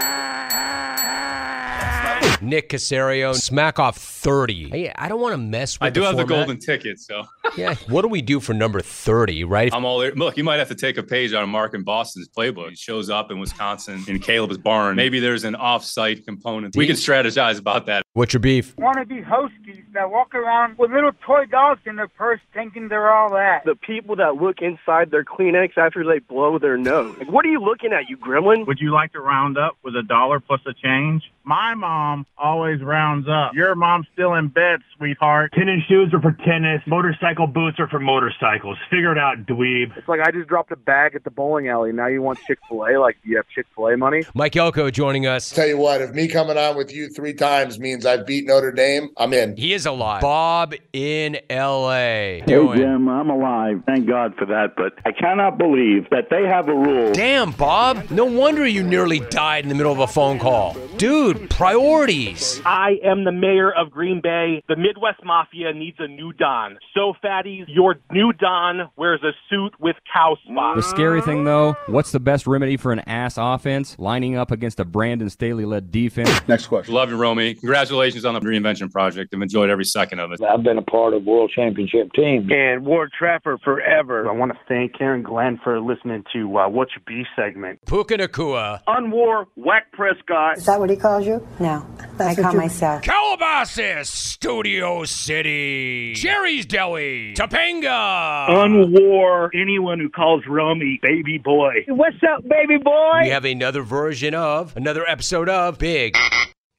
[2.43, 4.71] Nick Caserio, smack off 30.
[4.71, 7.23] Hey, I don't want to mess with I do have the golden ticket, so
[7.57, 7.75] Yeah.
[7.89, 9.73] What do we do for number 30, right?
[9.73, 10.13] I'm all there.
[10.15, 10.37] look.
[10.37, 12.71] You might have to take a page out of Mark and Boston's playbook.
[12.71, 14.97] He shows up in Wisconsin in Caleb's barn.
[14.97, 16.75] Maybe there's an off-site component.
[16.75, 18.03] We can strategize about that.
[18.15, 18.75] What's your beef?
[18.77, 23.31] Wannabe Huskies that walk around with little toy dogs in their purse thinking they're all
[23.31, 23.63] that.
[23.65, 27.17] The people that look inside their Kleenex after they blow their nose.
[27.19, 28.67] Like, what are you looking at, you gremlin?
[28.67, 31.23] Would you like to round up with a dollar plus a change?
[31.45, 33.55] My mom always rounds up.
[33.55, 35.53] Your mom's still in bed, sweetheart.
[35.53, 36.81] Tennis shoes are for tennis.
[36.87, 38.79] Motorcycle boots are for motorcycles.
[38.91, 39.97] Figure it out, dweeb.
[39.97, 41.93] It's like I just dropped a bag at the bowling alley.
[41.93, 42.99] Now you want Chick Fil A?
[43.01, 44.23] Like, do you have Chick Fil A money?
[44.35, 45.51] Mike Elko joining us.
[45.51, 48.73] Tell you what, if me coming on with you three times means I've beat Notre
[48.73, 49.57] Dame, I'm in.
[49.57, 50.21] He is alive.
[50.23, 52.41] Bob in L.A.
[52.41, 52.79] Hey, Doing.
[52.79, 53.83] Jim, I'm alive.
[53.87, 54.75] Thank God for that.
[54.77, 57.13] But I cannot believe that they have a rule.
[57.13, 58.11] Damn, Bob.
[58.11, 60.77] No wonder you nearly died in the middle of a phone call.
[60.97, 62.61] Dude, priorities.
[62.65, 64.63] I am the mayor of Green Bay.
[64.69, 66.79] The Midwest Mafia needs a new Don.
[66.95, 70.77] So, fatties, your new Don wears a suit with cow spots.
[70.77, 73.97] The scary thing, though, what's the best remedy for an ass offense?
[73.99, 76.31] Lining up against a Brandon Staley led defense.
[76.49, 76.95] Next question.
[76.95, 77.55] Love you, Romy.
[77.55, 79.35] Congratulations on the reinvention project.
[79.35, 80.43] I've enjoyed every second of it.
[80.43, 82.49] I've been a part of world championship teams.
[82.51, 84.29] And Ward Trapper forever.
[84.29, 87.81] I want to thank Karen Glenn for listening to uh, What's Your Beef segment.
[87.87, 88.81] Puka Nacua.
[88.87, 90.59] Unwar, Whack Prescott.
[90.59, 91.47] Is that what he calls you?
[91.59, 91.87] No,
[92.19, 93.03] I call myself.
[93.03, 96.15] Calabasas, Studio City.
[96.15, 97.35] Jerry's Deli.
[97.35, 98.49] Topanga.
[98.49, 101.85] Unwar anyone who calls Romy baby boy.
[101.89, 103.21] What's up, baby boy?
[103.23, 106.17] We have another version of, another episode of Big.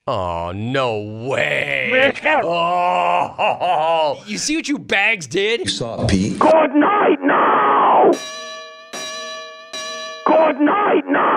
[0.06, 2.12] Oh, no way.
[2.44, 5.62] Oh, you see what you bags did?
[5.62, 6.38] You saw Pete.
[6.38, 8.12] Good night now.
[10.26, 11.33] Good night now.